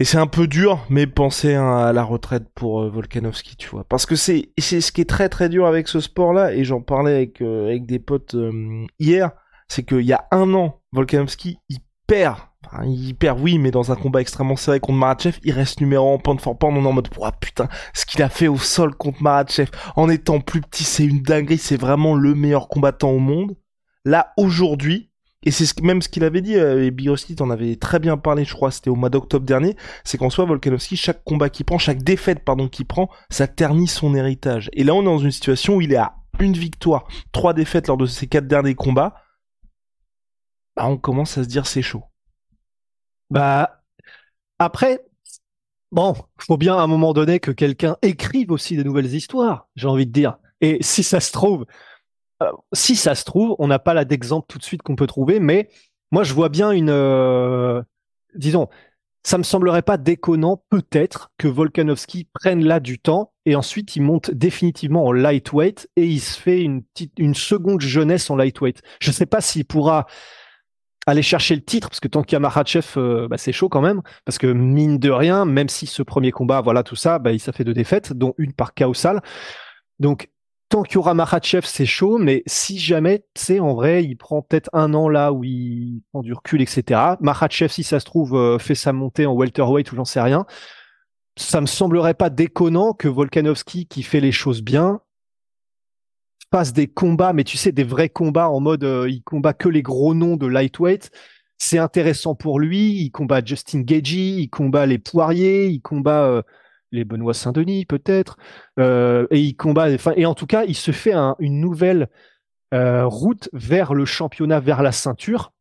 et 0.00 0.04
c'est 0.04 0.18
un 0.18 0.28
peu 0.28 0.46
dur, 0.46 0.84
mais 0.90 1.06
pensez 1.06 1.54
à 1.54 1.92
la 1.92 2.04
retraite 2.04 2.48
pour 2.54 2.82
euh, 2.82 2.88
Volkanovski, 2.88 3.56
tu 3.56 3.68
vois. 3.68 3.84
Parce 3.84 4.06
que 4.06 4.14
c'est 4.14 4.52
c'est 4.56 4.80
ce 4.80 4.92
qui 4.92 5.00
est 5.00 5.08
très 5.08 5.28
très 5.28 5.48
dur 5.48 5.66
avec 5.66 5.88
ce 5.88 6.00
sport-là, 6.00 6.52
et 6.54 6.64
j'en 6.64 6.80
parlais 6.80 7.14
avec, 7.14 7.40
euh, 7.42 7.76
des 7.80 7.98
potes 7.98 8.34
euh, 8.34 8.86
hier, 9.00 9.32
c'est 9.66 9.82
qu'il 9.84 10.02
y 10.02 10.12
a 10.12 10.26
un 10.30 10.54
an, 10.54 10.80
Volkanovski, 10.92 11.58
il 11.68 11.78
perd. 12.06 12.38
Il 12.84 13.14
perd, 13.14 13.40
oui, 13.40 13.58
mais 13.58 13.70
dans 13.70 13.92
un 13.92 13.96
combat 13.96 14.20
extrêmement 14.20 14.56
serré 14.56 14.78
contre 14.78 14.98
Maratchev, 14.98 15.38
il 15.42 15.52
reste 15.52 15.80
numéro 15.80 16.14
1 16.14 16.18
pound 16.18 16.40
for 16.40 16.58
pound, 16.58 16.76
on 16.76 16.84
est 16.84 16.86
en 16.86 16.92
mode, 16.92 17.08
oh, 17.16 17.26
putain, 17.40 17.68
ce 17.94 18.04
qu'il 18.04 18.22
a 18.22 18.28
fait 18.28 18.48
au 18.48 18.58
sol 18.58 18.94
contre 18.94 19.22
Maratchev, 19.22 19.70
en 19.96 20.08
étant 20.10 20.40
plus 20.40 20.60
petit, 20.60 20.84
c'est 20.84 21.04
une 21.04 21.22
dinguerie, 21.22 21.58
c'est 21.58 21.80
vraiment 21.80 22.14
le 22.14 22.34
meilleur 22.34 22.68
combattant 22.68 23.10
au 23.10 23.20
monde. 23.20 23.56
Là, 24.04 24.32
aujourd'hui, 24.36 25.10
et 25.44 25.50
c'est 25.50 25.80
même 25.80 26.02
ce 26.02 26.08
qu'il 26.08 26.24
avait 26.24 26.40
dit, 26.40 26.56
euh, 26.56 26.84
et 26.84 26.90
Birosti 26.90 27.36
en 27.40 27.50
avait 27.50 27.76
très 27.76 28.00
bien 28.00 28.16
parlé, 28.16 28.44
je 28.44 28.54
crois, 28.54 28.70
c'était 28.70 28.90
au 28.90 28.96
mois 28.96 29.08
d'octobre 29.08 29.46
dernier, 29.46 29.76
c'est 30.04 30.18
qu'en 30.18 30.30
soi, 30.30 30.44
Volkanovski, 30.44 30.96
chaque 30.96 31.22
combat 31.22 31.48
qu'il 31.48 31.64
prend, 31.64 31.78
chaque 31.78 32.02
défaite, 32.02 32.44
pardon, 32.44 32.68
qu'il 32.68 32.86
prend, 32.86 33.08
ça 33.30 33.46
ternit 33.46 33.86
son 33.86 34.14
héritage. 34.14 34.68
Et 34.72 34.82
là, 34.82 34.94
on 34.94 35.02
est 35.02 35.04
dans 35.04 35.18
une 35.18 35.30
situation 35.30 35.76
où 35.76 35.80
il 35.80 35.92
est 35.92 35.96
à 35.96 36.16
une 36.40 36.54
victoire, 36.54 37.06
trois 37.32 37.54
défaites 37.54 37.86
lors 37.86 37.96
de 37.96 38.06
ses 38.06 38.26
quatre 38.26 38.48
derniers 38.48 38.74
combats. 38.74 39.14
Bah, 40.76 40.86
on 40.86 40.96
commence 40.96 41.38
à 41.38 41.44
se 41.44 41.48
dire 41.48 41.66
c'est 41.66 41.82
chaud. 41.82 42.04
Bah, 43.30 43.82
après, 44.58 45.04
bon, 45.92 46.16
faut 46.38 46.56
bien 46.56 46.76
à 46.76 46.80
un 46.80 46.86
moment 46.88 47.12
donné 47.12 47.38
que 47.38 47.52
quelqu'un 47.52 47.96
écrive 48.02 48.50
aussi 48.50 48.76
des 48.76 48.84
nouvelles 48.84 49.14
histoires, 49.14 49.68
j'ai 49.76 49.86
envie 49.86 50.06
de 50.06 50.12
dire. 50.12 50.38
Et 50.60 50.78
si 50.80 51.04
ça 51.04 51.20
se 51.20 51.30
trouve, 51.30 51.64
si 52.72 52.96
ça 52.96 53.14
se 53.14 53.24
trouve, 53.24 53.56
on 53.58 53.66
n'a 53.66 53.78
pas 53.78 53.94
là 53.94 54.04
d'exemple 54.04 54.46
tout 54.48 54.58
de 54.58 54.64
suite 54.64 54.82
qu'on 54.82 54.96
peut 54.96 55.06
trouver, 55.06 55.40
mais 55.40 55.68
moi 56.10 56.22
je 56.22 56.34
vois 56.34 56.48
bien 56.48 56.70
une, 56.70 56.90
euh, 56.90 57.82
disons, 58.34 58.68
ça 59.24 59.38
me 59.38 59.42
semblerait 59.42 59.82
pas 59.82 59.96
déconnant 59.96 60.62
peut-être 60.70 61.30
que 61.38 61.48
Volkanovski 61.48 62.28
prenne 62.32 62.64
là 62.64 62.80
du 62.80 62.98
temps 62.98 63.32
et 63.44 63.56
ensuite 63.56 63.96
il 63.96 64.02
monte 64.02 64.30
définitivement 64.30 65.04
en 65.04 65.12
lightweight 65.12 65.88
et 65.96 66.06
il 66.06 66.20
se 66.20 66.40
fait 66.40 66.62
une 66.62 66.82
petite, 66.82 67.12
une 67.18 67.34
seconde 67.34 67.80
jeunesse 67.80 68.30
en 68.30 68.36
lightweight. 68.36 68.80
Je 69.00 69.10
sais 69.10 69.26
pas 69.26 69.40
s'il 69.40 69.64
pourra 69.64 70.06
aller 71.06 71.22
chercher 71.22 71.56
le 71.56 71.62
titre 71.62 71.88
parce 71.88 72.00
que 72.00 72.08
tant 72.08 72.22
qu'il 72.22 72.34
y 72.34 72.36
a 72.36 72.40
Makhachev, 72.40 72.86
euh, 72.96 73.28
bah, 73.28 73.38
c'est 73.38 73.52
chaud 73.52 73.68
quand 73.68 73.80
même 73.80 74.02
parce 74.24 74.38
que 74.38 74.46
mine 74.46 74.98
de 74.98 75.10
rien, 75.10 75.44
même 75.44 75.68
si 75.68 75.86
ce 75.86 76.02
premier 76.02 76.30
combat, 76.30 76.60
voilà 76.60 76.82
tout 76.82 76.96
ça, 76.96 77.18
bah, 77.18 77.32
il 77.32 77.40
fait 77.40 77.64
deux 77.64 77.74
défaites, 77.74 78.12
dont 78.12 78.34
une 78.38 78.52
par 78.52 78.74
chaos 78.74 78.94
Donc 79.98 80.30
tant 80.68 80.82
qu'il 80.82 80.96
y 80.96 80.98
aura 80.98 81.14
Makhachev, 81.14 81.66
c'est 81.66 81.86
chaud, 81.86 82.18
mais 82.18 82.42
si 82.46 82.78
jamais, 82.78 83.20
tu 83.34 83.42
sais, 83.42 83.60
en 83.60 83.74
vrai, 83.74 84.04
il 84.04 84.16
prend 84.16 84.42
peut-être 84.42 84.68
un 84.72 84.92
an 84.94 85.08
là 85.08 85.32
où 85.32 85.44
il 85.44 86.02
prend 86.12 86.22
du 86.22 86.32
recul, 86.32 86.60
etc. 86.60 87.16
Makhachev, 87.20 87.68
si 87.72 87.82
ça 87.82 88.00
se 88.00 88.04
trouve, 88.04 88.34
euh, 88.34 88.58
fait 88.58 88.74
sa 88.74 88.92
montée 88.92 89.26
en 89.26 89.34
welterweight 89.34 89.90
ou 89.92 89.96
j'en 89.96 90.04
sais 90.04 90.20
rien. 90.20 90.46
Ça 91.36 91.60
me 91.60 91.66
semblerait 91.66 92.14
pas 92.14 92.30
déconnant 92.30 92.92
que 92.92 93.08
Volkanovski, 93.08 93.86
qui 93.86 94.02
fait 94.02 94.20
les 94.20 94.32
choses 94.32 94.62
bien, 94.62 95.00
fasse 96.50 96.72
des 96.72 96.86
combats, 96.86 97.32
mais 97.32 97.44
tu 97.44 97.56
sais, 97.56 97.72
des 97.72 97.84
vrais 97.84 98.08
combats 98.08 98.48
en 98.50 98.60
mode, 98.60 98.84
euh, 98.84 99.08
il 99.08 99.22
combat 99.22 99.52
que 99.52 99.68
les 99.68 99.82
gros 99.82 100.14
noms 100.14 100.36
de 100.36 100.46
lightweight. 100.46 101.10
C'est 101.58 101.78
intéressant 101.78 102.34
pour 102.34 102.60
lui. 102.60 102.92
Il 103.02 103.10
combat 103.10 103.44
Justin 103.44 103.80
Gagey, 103.80 104.36
il 104.38 104.48
combat 104.48 104.86
les 104.86 104.98
Poiriers, 104.98 105.66
il 105.66 105.80
combat 105.80 106.22
euh, 106.24 106.42
les 106.92 107.04
Benoît 107.04 107.34
Saint-Denis 107.34 107.84
peut-être, 107.86 108.36
euh, 108.78 109.26
et 109.30 109.40
il 109.40 109.56
combat, 109.56 109.88
et 109.90 110.26
en 110.26 110.34
tout 110.34 110.46
cas, 110.46 110.64
il 110.64 110.74
se 110.74 110.90
fait 110.90 111.14
une 111.38 111.60
nouvelle 111.60 112.08
euh, 112.74 113.06
route 113.06 113.48
vers 113.52 113.94
le 113.94 114.04
championnat, 114.04 114.60
vers 114.60 114.82
la 114.82 114.92
ceinture. 114.92 115.52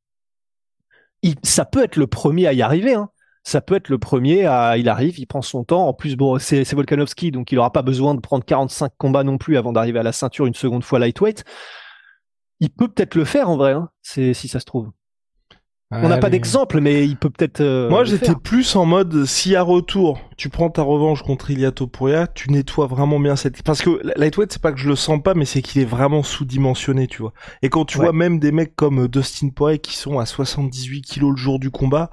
Ça 1.43 1.65
peut 1.65 1.83
être 1.83 1.95
le 1.95 2.07
premier 2.07 2.47
à 2.47 2.53
y 2.53 2.61
arriver. 2.61 2.93
Hein. 2.93 3.09
Ça 3.43 3.61
peut 3.61 3.75
être 3.75 3.89
le 3.89 3.97
premier 3.97 4.45
à, 4.45 4.77
il 4.77 4.89
arrive, 4.89 5.19
il 5.19 5.25
prend 5.25 5.41
son 5.41 5.63
temps. 5.63 5.87
En 5.87 5.93
plus, 5.93 6.17
c'est 6.39 6.73
Volkanovski, 6.73 7.31
donc 7.31 7.51
il 7.51 7.55
n'aura 7.55 7.71
pas 7.71 7.81
besoin 7.81 8.13
de 8.13 8.19
prendre 8.19 8.43
45 8.43 8.91
combats 8.97 9.23
non 9.23 9.37
plus 9.37 9.57
avant 9.57 9.71
d'arriver 9.71 9.99
à 9.99 10.03
la 10.03 10.11
ceinture 10.11 10.45
une 10.45 10.53
seconde 10.53 10.83
fois 10.83 10.99
lightweight. 10.99 11.43
Il 12.59 12.69
peut 12.69 12.89
peut-être 12.89 13.15
le 13.15 13.23
faire 13.23 13.49
en 13.49 13.55
vrai, 13.55 13.71
hein, 13.71 13.89
si 14.01 14.33
ça 14.33 14.59
se 14.59 14.65
trouve. 14.65 14.91
On 15.89 16.09
n'a 16.09 16.17
pas 16.17 16.29
d'exemple, 16.29 16.81
mais 16.81 17.05
il 17.05 17.15
peut 17.15 17.29
peut-être. 17.29 17.61
Euh, 17.61 17.89
Moi, 17.89 18.03
j'étais 18.03 18.35
plus 18.35 18.75
en 18.75 18.85
mode 18.85 19.23
si 19.25 19.55
à 19.55 19.61
retour, 19.61 20.19
tu 20.35 20.49
prends 20.49 20.69
ta 20.69 20.81
revanche 20.81 21.23
contre 21.23 21.49
Ilia 21.49 21.71
Topuria, 21.71 22.27
tu 22.27 22.51
nettoies 22.51 22.87
vraiment 22.87 23.21
bien 23.21 23.37
cette. 23.37 23.63
Parce 23.63 23.81
que 23.81 24.01
lightweight, 24.17 24.51
c'est 24.51 24.61
pas 24.61 24.73
que 24.73 24.79
je 24.79 24.89
le 24.89 24.97
sens 24.97 25.23
pas, 25.23 25.33
mais 25.33 25.45
c'est 25.45 25.61
qu'il 25.61 25.81
est 25.81 25.85
vraiment 25.85 26.23
sous-dimensionné, 26.23 27.07
tu 27.07 27.21
vois. 27.21 27.31
Et 27.61 27.69
quand 27.69 27.85
tu 27.85 27.99
vois 27.99 28.11
même 28.11 28.37
des 28.37 28.51
mecs 28.51 28.75
comme 28.75 29.03
euh, 29.03 29.07
Dustin 29.07 29.47
Poirier 29.49 29.79
qui 29.79 29.95
sont 29.95 30.19
à 30.19 30.25
78 30.25 31.03
kilos 31.03 31.31
le 31.31 31.37
jour 31.37 31.57
du 31.57 31.71
combat, 31.71 32.11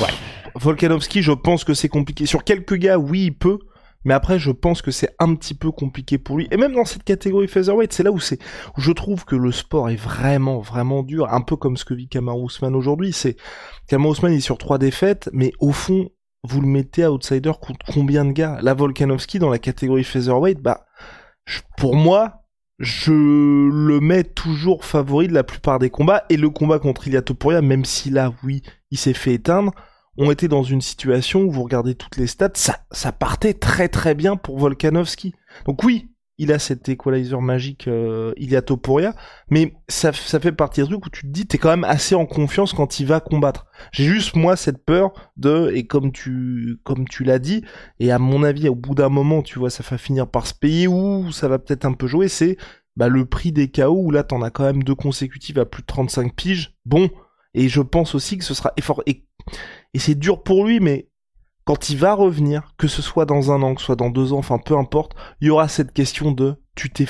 ouais. 0.00 0.08
Volkanovski, 0.56 1.22
je 1.22 1.32
pense 1.32 1.62
que 1.62 1.74
c'est 1.74 1.88
compliqué. 1.88 2.26
Sur 2.26 2.42
quelques 2.42 2.74
gars, 2.74 2.98
oui, 2.98 3.26
il 3.26 3.32
peut. 3.36 3.60
Mais 4.04 4.14
après, 4.14 4.38
je 4.38 4.50
pense 4.50 4.82
que 4.82 4.90
c'est 4.90 5.14
un 5.18 5.34
petit 5.34 5.54
peu 5.54 5.70
compliqué 5.70 6.18
pour 6.18 6.36
lui. 6.36 6.48
Et 6.50 6.56
même 6.56 6.74
dans 6.74 6.84
cette 6.84 7.04
catégorie 7.04 7.48
featherweight, 7.48 7.92
c'est 7.92 8.02
là 8.02 8.12
où 8.12 8.20
c'est, 8.20 8.38
où 8.76 8.80
je 8.80 8.92
trouve 8.92 9.24
que 9.24 9.36
le 9.36 9.52
sport 9.52 9.90
est 9.90 9.96
vraiment, 9.96 10.60
vraiment 10.60 11.02
dur. 11.02 11.32
Un 11.32 11.40
peu 11.40 11.56
comme 11.56 11.76
ce 11.76 11.84
que 11.84 11.94
vit 11.94 12.08
Kamar 12.08 12.38
Ousmane 12.38 12.74
aujourd'hui. 12.74 13.12
C'est, 13.12 13.36
Kamar 13.88 14.10
Ousmane 14.10 14.34
est 14.34 14.40
sur 14.40 14.58
trois 14.58 14.78
défaites, 14.78 15.30
mais 15.32 15.52
au 15.58 15.72
fond, 15.72 16.10
vous 16.42 16.60
le 16.60 16.66
mettez 16.66 17.06
outsider 17.06 17.52
contre 17.60 17.86
combien 17.92 18.24
de 18.24 18.32
gars? 18.32 18.58
La 18.62 18.74
Volkanovski 18.74 19.38
dans 19.38 19.50
la 19.50 19.58
catégorie 19.58 20.04
featherweight, 20.04 20.60
bah, 20.60 20.84
pour 21.78 21.96
moi, 21.96 22.42
je 22.78 23.12
le 23.12 24.00
mets 24.00 24.24
toujours 24.24 24.84
favori 24.84 25.28
de 25.28 25.32
la 25.32 25.44
plupart 25.44 25.78
des 25.78 25.90
combats. 25.90 26.24
Et 26.28 26.36
le 26.36 26.50
combat 26.50 26.78
contre 26.78 27.08
Ilia 27.08 27.22
Topuria, 27.22 27.62
même 27.62 27.84
si 27.84 28.10
là, 28.10 28.32
oui, 28.42 28.62
il 28.90 28.98
s'est 28.98 29.14
fait 29.14 29.34
éteindre, 29.34 29.72
on 30.16 30.30
était 30.30 30.48
dans 30.48 30.62
une 30.62 30.80
situation 30.80 31.42
où 31.42 31.50
vous 31.50 31.62
regardez 31.62 31.94
toutes 31.94 32.16
les 32.16 32.26
stats, 32.26 32.50
ça, 32.54 32.80
ça 32.90 33.12
partait 33.12 33.54
très 33.54 33.88
très 33.88 34.14
bien 34.14 34.36
pour 34.36 34.58
Volkanovski. 34.58 35.34
Donc 35.66 35.82
oui, 35.82 36.14
il 36.38 36.52
a 36.52 36.58
cet 36.58 36.88
equalizer 36.88 37.40
magique 37.40 37.86
euh, 37.86 38.32
il 38.36 38.56
a 38.56 38.62
Topuria, 38.62 39.14
mais 39.50 39.74
ça, 39.88 40.12
ça 40.12 40.40
fait 40.40 40.52
partie 40.52 40.80
des 40.80 40.86
trucs 40.86 41.06
où 41.06 41.10
tu 41.10 41.22
te 41.22 41.26
dis 41.28 41.46
t'es 41.46 41.58
quand 41.58 41.70
même 41.70 41.84
assez 41.84 42.14
en 42.14 42.26
confiance 42.26 42.72
quand 42.72 42.98
il 42.98 43.06
va 43.06 43.20
combattre. 43.20 43.66
J'ai 43.92 44.04
juste 44.04 44.34
moi 44.34 44.56
cette 44.56 44.84
peur 44.84 45.12
de 45.36 45.70
et 45.74 45.86
comme 45.86 46.12
tu 46.12 46.78
comme 46.82 47.06
tu 47.06 47.24
l'as 47.24 47.38
dit 47.38 47.64
et 48.00 48.10
à 48.10 48.18
mon 48.18 48.42
avis 48.42 48.68
au 48.68 48.74
bout 48.74 48.94
d'un 48.94 49.08
moment 49.08 49.42
tu 49.42 49.58
vois 49.58 49.70
ça 49.70 49.84
va 49.88 49.98
finir 49.98 50.26
par 50.26 50.46
se 50.46 50.54
payer 50.54 50.88
ou 50.88 51.30
ça 51.30 51.48
va 51.48 51.58
peut-être 51.58 51.84
un 51.84 51.92
peu 51.92 52.06
jouer 52.06 52.28
c'est 52.28 52.56
bah 52.96 53.08
le 53.08 53.26
prix 53.26 53.52
des 53.52 53.70
KO 53.70 53.96
où 53.96 54.10
là 54.10 54.22
t'en 54.24 54.42
as 54.42 54.50
quand 54.50 54.64
même 54.64 54.82
deux 54.82 54.94
consécutives 54.94 55.58
à 55.58 55.64
plus 55.66 55.82
de 55.82 55.86
35 55.86 56.34
piges. 56.34 56.74
Bon 56.84 57.10
et 57.54 57.68
je 57.68 57.80
pense 57.80 58.16
aussi 58.16 58.38
que 58.38 58.44
ce 58.44 58.54
sera 58.54 58.72
effort 58.76 59.02
et 59.06 59.24
et 59.94 59.98
c'est 59.98 60.14
dur 60.14 60.42
pour 60.42 60.64
lui, 60.66 60.80
mais 60.80 61.08
quand 61.64 61.88
il 61.90 61.96
va 61.96 62.14
revenir, 62.14 62.74
que 62.76 62.88
ce 62.88 63.02
soit 63.02 63.26
dans 63.26 63.50
un 63.50 63.62
an, 63.62 63.74
que 63.74 63.80
ce 63.80 63.86
soit 63.86 63.96
dans 63.96 64.10
deux 64.10 64.32
ans, 64.32 64.38
enfin 64.38 64.58
peu 64.58 64.76
importe, 64.76 65.14
il 65.40 65.48
y 65.48 65.50
aura 65.50 65.68
cette 65.68 65.92
question 65.92 66.32
de 66.32 66.56
tu 66.74 66.90
t'es 66.90 67.06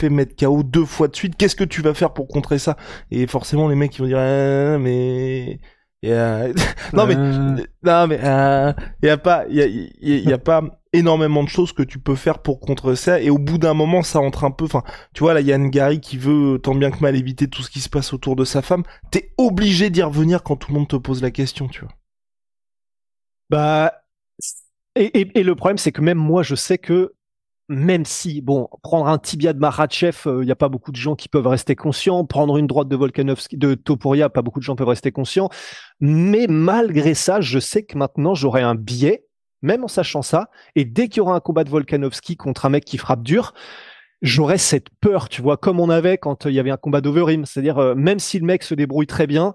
fait 0.00 0.10
mettre 0.10 0.34
KO 0.36 0.62
deux 0.62 0.84
fois 0.84 1.08
de 1.08 1.16
suite, 1.16 1.36
qu'est-ce 1.36 1.56
que 1.56 1.64
tu 1.64 1.82
vas 1.82 1.94
faire 1.94 2.12
pour 2.12 2.28
contrer 2.28 2.58
ça? 2.58 2.76
Et 3.10 3.26
forcément 3.26 3.68
les 3.68 3.76
mecs 3.76 3.96
ils 3.96 4.02
vont 4.02 4.08
dire 4.08 4.18
ah, 4.18 4.78
mais 4.78 5.60
non 6.94 7.06
mais 7.06 7.14
non 7.14 8.06
mais 8.06 8.18
il 9.02 9.06
y 9.06 9.10
a 9.10 9.18
pas 9.18 9.44
il 9.50 9.56
y 9.56 9.62
a, 9.62 10.30
y 10.30 10.32
a 10.32 10.38
pas 10.38 10.62
énormément 10.94 11.44
de 11.44 11.48
choses 11.48 11.72
que 11.72 11.82
tu 11.82 11.98
peux 11.98 12.14
faire 12.14 12.38
pour 12.38 12.58
contrer 12.58 12.96
ça 12.96 13.20
et 13.20 13.28
au 13.28 13.36
bout 13.36 13.58
d'un 13.58 13.74
moment 13.74 14.02
ça 14.02 14.18
entre 14.18 14.44
un 14.44 14.50
peu 14.50 14.64
enfin 14.64 14.82
tu 15.12 15.22
vois 15.22 15.34
là 15.34 15.42
Yann 15.42 15.68
Gary 15.68 16.00
qui 16.00 16.16
veut 16.16 16.58
tant 16.58 16.74
bien 16.74 16.90
que 16.90 17.00
mal 17.00 17.16
éviter 17.16 17.48
tout 17.48 17.62
ce 17.62 17.70
qui 17.70 17.80
se 17.80 17.90
passe 17.90 18.14
autour 18.14 18.34
de 18.34 18.44
sa 18.44 18.62
femme 18.62 18.82
t'es 19.10 19.34
obligé 19.36 19.90
d'y 19.90 20.02
revenir 20.02 20.42
quand 20.42 20.56
tout 20.56 20.72
le 20.72 20.78
monde 20.78 20.88
te 20.88 20.96
pose 20.96 21.20
la 21.20 21.30
question 21.30 21.68
tu 21.68 21.80
vois. 21.80 21.92
Bah, 23.50 24.04
et, 24.94 25.38
et, 25.38 25.42
le 25.42 25.54
problème, 25.54 25.78
c'est 25.78 25.92
que 25.92 26.00
même 26.00 26.18
moi, 26.18 26.42
je 26.42 26.54
sais 26.54 26.78
que 26.78 27.14
même 27.70 28.04
si, 28.04 28.40
bon, 28.40 28.68
prendre 28.82 29.06
un 29.06 29.16
tibia 29.16 29.52
de 29.52 29.60
Maratchev, 29.60 30.18
il 30.26 30.28
euh, 30.28 30.44
n'y 30.44 30.50
a 30.50 30.56
pas 30.56 30.68
beaucoup 30.68 30.90
de 30.90 30.96
gens 30.96 31.14
qui 31.14 31.28
peuvent 31.28 31.46
rester 31.46 31.76
conscients. 31.76 32.24
Prendre 32.24 32.56
une 32.58 32.66
droite 32.66 32.88
de 32.88 32.96
Volkanovski, 32.96 33.56
de 33.56 33.74
Topuria, 33.74 34.28
pas 34.28 34.42
beaucoup 34.42 34.58
de 34.58 34.64
gens 34.64 34.74
peuvent 34.74 34.88
rester 34.88 35.12
conscients. 35.12 35.48
Mais 36.00 36.48
malgré 36.48 37.14
ça, 37.14 37.40
je 37.40 37.60
sais 37.60 37.84
que 37.84 37.96
maintenant, 37.96 38.34
j'aurai 38.34 38.62
un 38.62 38.74
biais, 38.74 39.24
même 39.62 39.84
en 39.84 39.88
sachant 39.88 40.22
ça. 40.22 40.50
Et 40.74 40.84
dès 40.84 41.06
qu'il 41.06 41.18
y 41.18 41.20
aura 41.20 41.36
un 41.36 41.40
combat 41.40 41.62
de 41.62 41.70
Volkanovski 41.70 42.36
contre 42.36 42.66
un 42.66 42.70
mec 42.70 42.84
qui 42.84 42.98
frappe 42.98 43.22
dur, 43.22 43.54
j'aurais 44.20 44.58
cette 44.58 44.88
peur, 45.00 45.28
tu 45.28 45.40
vois, 45.40 45.56
comme 45.56 45.78
on 45.78 45.90
avait 45.90 46.18
quand 46.18 46.46
il 46.46 46.52
y 46.52 46.58
avait 46.58 46.72
un 46.72 46.76
combat 46.76 47.00
d'Overim. 47.00 47.44
C'est-à-dire, 47.44 47.78
euh, 47.78 47.94
même 47.94 48.18
si 48.18 48.40
le 48.40 48.46
mec 48.46 48.64
se 48.64 48.74
débrouille 48.74 49.06
très 49.06 49.28
bien, 49.28 49.54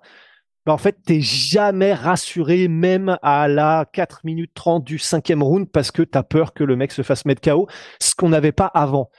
bah 0.65 0.73
en 0.73 0.77
fait, 0.77 0.97
t'es 1.05 1.21
jamais 1.21 1.93
rassuré, 1.93 2.67
même 2.67 3.17
à 3.21 3.47
la 3.47 3.85
4 3.91 4.21
minutes 4.23 4.51
30 4.55 4.83
du 4.83 4.97
cinquième 4.97 5.43
round, 5.43 5.69
parce 5.71 5.91
que 5.91 6.01
t'as 6.01 6.23
peur 6.23 6.53
que 6.53 6.63
le 6.63 6.75
mec 6.75 6.91
se 6.91 7.03
fasse 7.03 7.25
mettre 7.25 7.41
KO, 7.41 7.67
ce 7.99 8.15
qu'on 8.15 8.29
n'avait 8.29 8.51
pas 8.51 8.65
avant. 8.67 9.11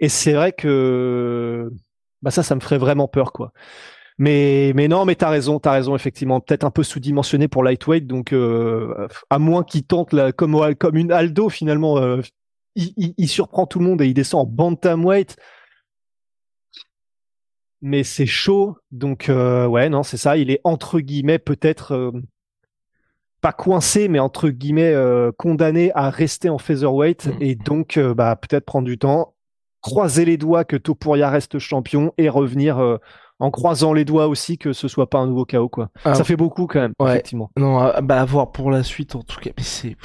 Et 0.00 0.08
c'est 0.08 0.32
vrai 0.32 0.52
que 0.52 1.70
bah 2.22 2.30
ça, 2.30 2.42
ça 2.42 2.54
me 2.54 2.60
ferait 2.60 2.78
vraiment 2.78 3.08
peur, 3.08 3.32
quoi. 3.32 3.52
Mais, 4.18 4.72
mais 4.74 4.88
non, 4.88 5.06
mais 5.06 5.14
t'as 5.14 5.30
raison, 5.30 5.58
t'as 5.60 5.72
raison, 5.72 5.94
effectivement. 5.96 6.40
Peut-être 6.40 6.64
un 6.64 6.70
peu 6.70 6.82
sous-dimensionné 6.82 7.48
pour 7.48 7.64
lightweight, 7.64 8.06
donc 8.06 8.32
euh, 8.32 9.08
à 9.30 9.38
moins 9.38 9.64
qu'il 9.64 9.84
tente 9.84 10.12
la, 10.12 10.32
comme, 10.32 10.74
comme 10.76 10.96
une 10.96 11.12
Aldo, 11.12 11.48
finalement, 11.48 11.98
euh, 11.98 12.20
il, 12.74 13.14
il, 13.16 13.28
surprend 13.28 13.66
tout 13.66 13.78
le 13.78 13.86
monde 13.86 14.02
et 14.02 14.06
il 14.06 14.14
descend 14.14 14.42
en 14.42 14.50
bantamweight 14.50 15.36
mais 17.82 18.04
c'est 18.04 18.26
chaud. 18.26 18.76
Donc 18.90 19.28
euh, 19.28 19.66
ouais, 19.66 19.88
non, 19.88 20.02
c'est 20.02 20.16
ça. 20.16 20.36
Il 20.36 20.50
est 20.50 20.60
entre 20.64 21.00
guillemets 21.00 21.38
peut-être 21.38 21.92
euh, 21.94 22.12
pas 23.40 23.52
coincé, 23.52 24.08
mais 24.08 24.18
entre 24.18 24.50
guillemets 24.50 24.92
euh, 24.92 25.32
condamné 25.36 25.92
à 25.94 26.10
rester 26.10 26.48
en 26.48 26.58
featherweight 26.58 27.26
mm. 27.26 27.36
et 27.40 27.54
donc 27.54 27.98
bah 27.98 28.36
peut-être 28.36 28.64
prendre 28.64 28.86
du 28.86 28.98
temps, 28.98 29.34
croiser 29.80 30.24
les 30.24 30.36
doigts 30.36 30.64
que 30.64 30.76
Topuria 30.76 31.30
reste 31.30 31.58
champion 31.58 32.12
et 32.18 32.28
revenir 32.28 32.98
en 33.40 33.50
croisant 33.50 33.92
les 33.92 34.04
doigts 34.04 34.28
aussi 34.28 34.58
que 34.58 34.72
ce 34.72 34.86
soit 34.86 35.08
pas 35.08 35.18
un 35.18 35.26
nouveau 35.26 35.44
chaos 35.44 35.68
quoi. 35.68 35.88
Ah 36.04 36.14
ça 36.14 36.24
fait 36.24 36.36
beaucoup 36.36 36.66
quand 36.66 36.80
même 36.80 36.92
effectivement. 37.02 37.50
Non, 37.56 37.92
bah 38.02 38.20
à 38.20 38.24
voir 38.24 38.52
pour 38.52 38.70
la 38.70 38.82
suite 38.82 39.14
en 39.14 39.22
tout 39.22 39.40
cas, 39.40 39.50
mais 39.56 39.64
c'est 39.64 39.96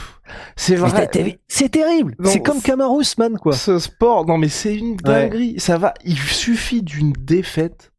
c'est 0.55 0.75
vrai. 0.75 1.09
C'est 1.47 1.69
terrible. 1.69 2.15
C'est 2.23 2.41
comme 2.41 2.61
Kamarus 2.61 3.17
man 3.17 3.37
quoi. 3.37 3.53
Ce 3.53 3.77
sport, 3.77 4.25
non 4.25 4.37
mais 4.37 4.49
c'est 4.49 4.75
une 4.75 4.95
dinguerie. 4.95 5.59
Ça 5.59 5.77
va, 5.77 5.93
il 6.03 6.17
suffit 6.17 6.81
d'une 6.81 7.11
défaite 7.11 7.91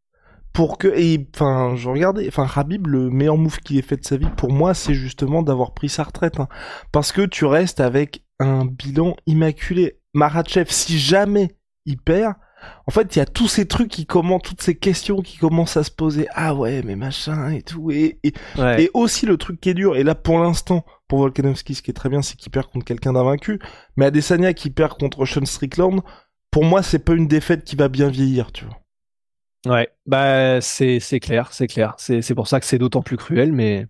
pour 0.57 0.79
que 0.79 0.89
et 0.89 1.29
enfin 1.35 1.75
je 1.77 1.91
regardais 1.91 2.27
enfin 2.29 2.49
Habib 2.57 2.87
le 2.87 3.11
meilleur 3.11 3.37
move 3.37 3.59
qu'il 3.59 3.77
ait 3.77 3.83
fait 3.83 3.99
de 3.99 4.07
sa 4.07 4.17
vie 4.17 4.31
pour 4.39 4.51
moi 4.51 4.73
c'est 4.73 4.95
justement 4.95 5.43
d'avoir 5.43 5.75
pris 5.75 5.91
sa 5.91 6.03
retraite 6.03 6.41
hein. 6.41 6.49
parce 6.93 7.13
que 7.13 7.27
tu 7.27 7.45
restes 7.45 7.79
avec 7.79 8.25
un 8.39 8.65
bilan 8.65 9.17
immaculé 9.27 10.01
Marachev 10.15 10.71
si 10.71 10.99
jamais 10.99 11.59
il 11.85 11.99
perd 11.99 12.37
en 12.87 12.91
fait, 12.91 13.17
il 13.17 13.19
y 13.19 13.23
a 13.23 13.27
tous 13.27 13.49
ces 13.49 13.67
trucs 13.67 13.89
qui 13.89 14.07
commencent, 14.07 14.43
toutes 14.43 14.63
ces 14.63 14.77
questions 14.77 15.21
qui 15.23 15.39
commencent 15.39 15.77
à 15.77 15.85
se 15.85 15.91
poser. 15.91 16.29
Ah 16.35 16.55
ouais, 16.55 16.83
mais 16.85 16.97
machin 16.97 17.51
et 17.51 17.63
tout. 17.63 17.91
Et, 17.91 18.21
et, 18.25 18.91
aussi 18.95 19.27
le 19.27 19.37
truc 19.37 19.61
qui 19.61 19.71
est 19.71 19.75
dur. 19.75 19.97
Et 19.97 20.05
là, 20.05 20.15
pour 20.15 20.39
l'instant, 20.39 20.85
pour 21.09 21.21
Volkanovski, 21.21 21.75
ce 21.75 21.83
qui 21.83 21.91
est 21.91 21.95
très 21.95 22.09
bien, 22.09 22.23
c'est 22.23 22.37
qu'il 22.37 22.53
perd 22.53 22.67
contre 22.67 22.85
quelqu'un 22.85 23.13
d'invaincu. 23.13 23.59
Mais 23.97 24.07
Adesanya 24.07 24.53
qui 24.53 24.71
perd 24.71 24.99
contre 24.99 25.25
Sean 25.25 25.45
Strickland, 25.45 26.01
pour 26.51 26.65
moi, 26.65 26.83
c'est 26.83 27.01
pas 27.01 27.15
une 27.15 27.29
défaite 27.29 27.65
qui 27.65 27.77
va 27.77 27.89
bien 27.89 28.09
vieillir, 28.09 28.53
tu 28.53 28.65
vois. 28.65 28.77
Ouais, 29.67 29.89
bah 30.07 30.61
c'est 30.61 31.01
c'est 31.01 31.19
clair, 31.19 31.49
c'est 31.53 31.67
clair. 31.67 31.95
C'est 31.99 32.35
pour 32.35 32.47
ça 32.47 32.61
que 32.61 32.67
c'est 32.67 32.79
d'autant 32.79 33.03
plus 33.03 33.17
cruel, 33.17 33.53
mais. 33.53 33.87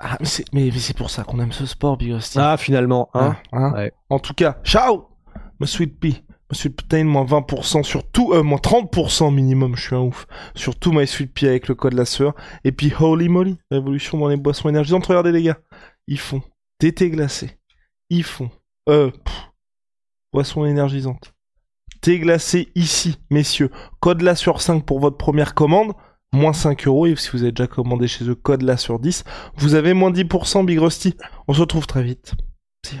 Ah, 0.00 0.16
mais 0.18 0.26
c'est 0.26 0.44
mais, 0.52 0.70
pour 0.96 1.08
ça 1.08 1.22
qu'on 1.22 1.38
aime 1.38 1.52
ce 1.52 1.66
sport, 1.66 1.96
Big 1.96 2.16
Ah, 2.34 2.56
finalement, 2.56 3.10
hein. 3.14 3.36
hein, 3.52 3.72
hein. 3.76 3.88
En 4.10 4.18
tout 4.18 4.34
cas, 4.34 4.58
ciao, 4.64 5.06
ma 5.60 5.66
sweet 5.66 5.98
pea. 6.00 6.24
Monsieur 6.50 6.70
Ptain, 6.70 7.04
moins 7.04 7.24
20% 7.24 7.82
sur 7.82 8.08
tout, 8.10 8.32
euh, 8.32 8.42
moins 8.42 8.58
30% 8.58 9.32
minimum, 9.32 9.76
je 9.76 9.82
suis 9.82 9.94
un 9.94 10.00
ouf, 10.00 10.26
sur 10.54 10.76
tout 10.76 10.92
My 10.92 11.06
Sweet 11.06 11.32
Pea 11.32 11.48
avec 11.48 11.68
le 11.68 11.74
code 11.74 11.94
la 11.94 12.04
sueur. 12.04 12.34
Et 12.64 12.72
puis 12.72 12.92
Holy 12.98 13.28
Moly, 13.28 13.58
révolution 13.70 14.18
dans 14.18 14.28
les 14.28 14.36
boissons 14.36 14.68
énergisantes. 14.68 15.06
Regardez 15.06 15.32
les 15.32 15.42
gars, 15.42 15.58
ils 16.06 16.18
font 16.18 16.42
des 16.80 16.92
thés 16.92 17.10
glacés, 17.10 17.58
ils 18.10 18.24
font, 18.24 18.50
euh, 18.88 19.10
boissons 20.32 20.64
énergisantes. 20.66 21.32
Thé 22.02 22.18
glacé 22.18 22.68
ici, 22.74 23.16
messieurs. 23.30 23.70
Code 24.00 24.20
la 24.20 24.34
sur 24.34 24.60
5 24.60 24.84
pour 24.84 25.00
votre 25.00 25.16
première 25.16 25.54
commande, 25.54 25.94
moins 26.34 26.52
5 26.52 26.86
euros. 26.86 27.06
Et 27.06 27.16
si 27.16 27.30
vous 27.30 27.42
avez 27.42 27.52
déjà 27.52 27.66
commandé 27.66 28.06
chez 28.08 28.28
eux, 28.28 28.34
code 28.34 28.60
la 28.60 28.76
sur 28.76 28.98
10, 28.98 29.24
vous 29.56 29.74
avez 29.74 29.94
moins 29.94 30.10
10% 30.10 30.66
Big 30.66 30.78
Rusty. 30.78 31.16
On 31.48 31.54
se 31.54 31.60
retrouve 31.60 31.86
très 31.86 32.02
vite. 32.02 32.34
See 32.84 33.00